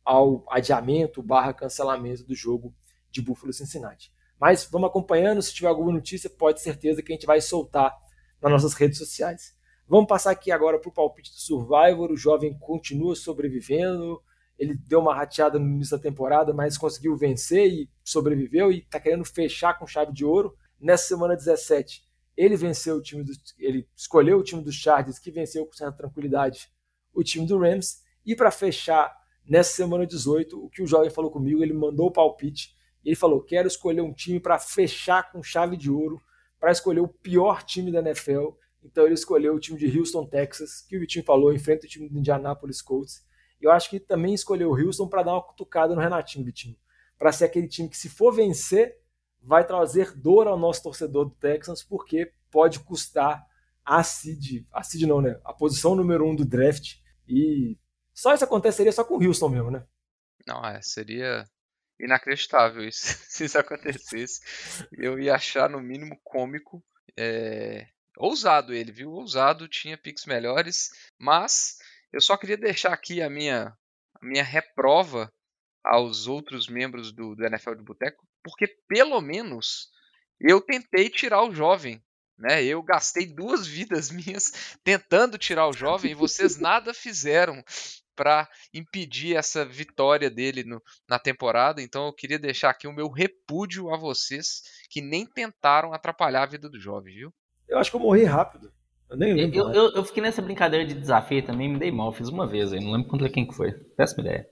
[0.04, 2.74] ao adiamento barra cancelamento do jogo
[3.10, 4.12] de Buffalo Cincinnati.
[4.38, 7.96] Mas vamos acompanhando, se tiver alguma notícia, pode ter certeza que a gente vai soltar
[8.40, 9.56] nas nossas redes sociais.
[9.88, 12.10] Vamos passar aqui agora para o palpite do Survivor.
[12.10, 14.22] O jovem continua sobrevivendo.
[14.58, 19.00] Ele deu uma rateada no início da temporada, mas conseguiu vencer e sobreviveu e está
[19.00, 20.54] querendo fechar com chave de ouro.
[20.80, 22.03] Nessa semana 17,
[22.36, 25.96] ele venceu o time do, ele escolheu o time dos Chargers, que venceu com certa
[25.96, 26.68] tranquilidade
[27.12, 28.02] o time do Rams.
[28.26, 29.14] E para fechar
[29.46, 32.74] nessa semana 18, o que o jovem falou comigo, ele mandou o palpite.
[33.04, 36.20] Ele falou: quero escolher um time para fechar com chave de ouro,
[36.58, 38.50] para escolher o pior time da NFL.
[38.82, 42.08] Então ele escolheu o time de Houston, Texas, que o Vitinho falou, enfrenta o time
[42.08, 43.24] do Indianapolis Colts.
[43.60, 46.76] Eu acho que também escolheu o Houston para dar uma cutucada no Renatinho, Vitinho.
[47.18, 48.98] Para ser aquele time que, se for vencer,
[49.44, 53.44] vai trazer dor ao nosso torcedor do Texans, porque pode custar
[53.84, 55.38] a seed, a não, né?
[55.44, 56.96] A posição número um do draft.
[57.28, 57.78] E
[58.14, 59.84] só isso aconteceria só com o Houston mesmo, né?
[60.46, 61.44] Não, é, seria
[62.00, 64.40] inacreditável isso, se isso acontecesse.
[64.92, 66.82] Eu ia achar no mínimo cômico.
[67.16, 67.86] É...
[68.16, 69.10] Ousado ele, viu?
[69.10, 71.76] Ousado, tinha picks melhores, mas
[72.12, 73.76] eu só queria deixar aqui a minha,
[74.14, 75.32] a minha reprova
[75.82, 79.88] aos outros membros do, do NFL de Boteco, porque pelo menos
[80.38, 82.00] eu tentei tirar o jovem.
[82.38, 82.64] Né?
[82.64, 87.64] Eu gastei duas vidas minhas tentando tirar o jovem e vocês nada fizeram
[88.14, 91.82] para impedir essa vitória dele no, na temporada.
[91.82, 96.46] Então eu queria deixar aqui o meu repúdio a vocês que nem tentaram atrapalhar a
[96.46, 97.34] vida do jovem, viu?
[97.68, 98.70] Eu acho que eu morri rápido.
[99.10, 99.58] Eu nem lembro.
[99.58, 102.72] Eu, eu, eu, fiquei nessa brincadeira de desafio também, me dei mal, fiz uma vez
[102.72, 103.72] aí, não lembro contra quem que foi.
[103.96, 104.48] Péssima ideia.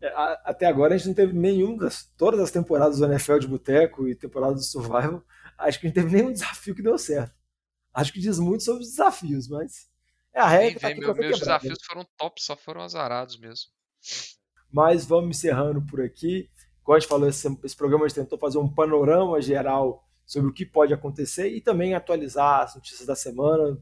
[0.00, 0.12] É,
[0.44, 2.04] até agora a gente não teve nenhum das.
[2.16, 5.24] Todas as temporadas do NFL de Boteco e temporadas do Survival,
[5.58, 7.34] acho que não teve nenhum desafio que deu certo.
[7.92, 9.88] Acho que diz muito sobre os desafios, mas.
[10.32, 10.80] É a regra.
[10.80, 13.70] Tá meu, meus desafios foram top, só foram azarados mesmo.
[14.70, 16.48] Mas vamos encerrando por aqui.
[16.82, 20.50] Como a gente falou, esse, esse programa a gente tentou fazer um panorama geral sobre
[20.50, 23.78] o que pode acontecer e também atualizar as notícias da semana.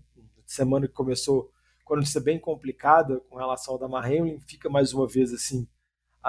[0.46, 1.50] Semana que começou
[1.84, 5.68] com a notícia bem complicada com relação ao da Hamlin, fica mais uma vez assim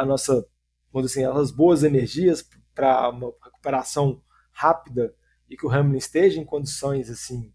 [0.01, 0.45] a nossa,
[0.91, 4.21] vamos dizer assim, as boas energias para uma recuperação
[4.51, 5.13] rápida
[5.49, 7.53] e que o Hamlin esteja em condições assim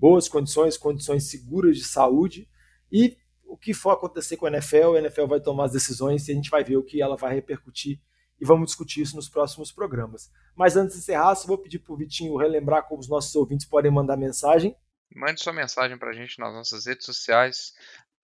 [0.00, 2.48] boas condições, condições seguras de saúde
[2.90, 6.32] e o que for acontecer com a NFL, a NFL vai tomar as decisões e
[6.32, 8.00] a gente vai ver o que ela vai repercutir
[8.40, 10.30] e vamos discutir isso nos próximos programas.
[10.56, 13.66] Mas antes de encerrar, só vou pedir para o Vitinho relembrar como os nossos ouvintes
[13.66, 14.74] podem mandar mensagem.
[15.14, 17.74] Mande sua mensagem para a gente nas nossas redes sociais,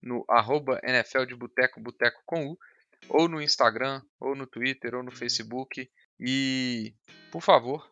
[0.02, 2.58] no arroba NFL de Boteco, Boteco com U,
[3.08, 5.88] ou no Instagram, ou no Twitter, ou no Facebook.
[6.18, 6.94] E,
[7.30, 7.90] por favor,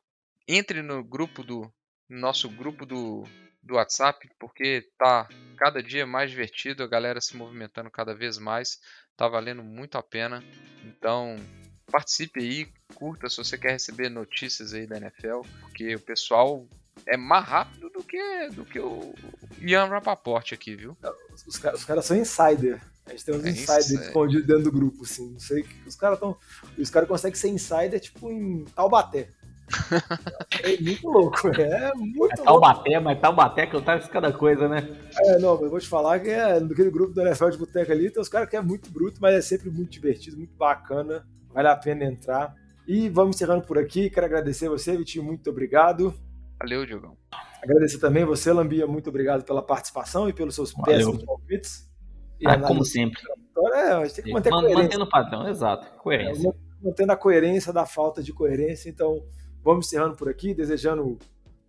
[0.49, 1.73] entre no grupo do
[2.09, 3.25] no nosso grupo do,
[3.63, 8.79] do WhatsApp, porque tá cada dia mais divertido, a galera se movimentando cada vez mais,
[9.17, 10.45] tá valendo muito a pena.
[10.85, 11.37] Então,
[11.91, 16.67] participe aí, curta se você quer receber notícias aí da NFL, porque o pessoal
[17.07, 19.15] é mais rápido do que, do que o
[19.61, 20.97] Ian Rapaport aqui, viu?
[21.47, 22.81] Os, os caras são insider.
[23.07, 25.31] A gente tem uns é insiders escondidos dentro do grupo, assim.
[25.33, 26.37] Não sei que os caras estão.
[26.79, 29.29] Os caras conseguem ser insider, tipo, em Taubaté.
[30.63, 33.05] é muito louco, é muito é Taubaté, louco.
[33.05, 34.87] mas Taubaté que eu tava cada coisa, né?
[35.19, 38.11] É, não, eu vou te falar que é naquele grupo do NFL de Boteca ali,
[38.11, 41.27] tem os caras que é muito bruto, mas é sempre muito divertido, muito bacana.
[41.53, 42.55] Vale a pena entrar.
[42.87, 44.11] E vamos encerrando por aqui.
[44.11, 45.25] Quero agradecer você, Vitinho.
[45.25, 46.15] Muito obrigado.
[46.59, 47.17] Valeu, Diogão.
[47.63, 48.87] Agradecer também você, Lambia.
[48.87, 51.89] Muito obrigado pela participação e pelos seus péssimos palpites.
[52.47, 53.21] Ah, como sempre.
[53.75, 54.83] É, a gente tem que manter a coerência.
[54.83, 55.87] Mantendo o padrão, exato.
[55.99, 56.49] Coerência.
[56.49, 56.53] É,
[56.85, 58.89] mantendo a coerência da falta de coerência.
[58.89, 59.25] Então,
[59.62, 61.19] vamos encerrando por aqui, desejando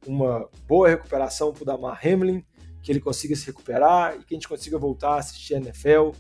[0.05, 2.43] uma boa recuperação para o Damar Hamlin,
[2.81, 6.11] que ele consiga se recuperar e que a gente consiga voltar a assistir a NFL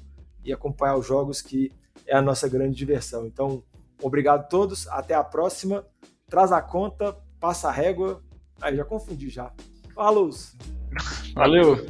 [0.43, 1.71] e acompanhar os jogos que
[2.07, 3.25] é a nossa grande diversão.
[3.25, 3.63] Então,
[4.01, 5.85] obrigado a todos, até a próxima.
[6.27, 8.23] Traz a conta, passa a régua.
[8.61, 9.51] Aí já confundi já.
[9.93, 10.29] Falou!
[11.33, 11.85] Valeu!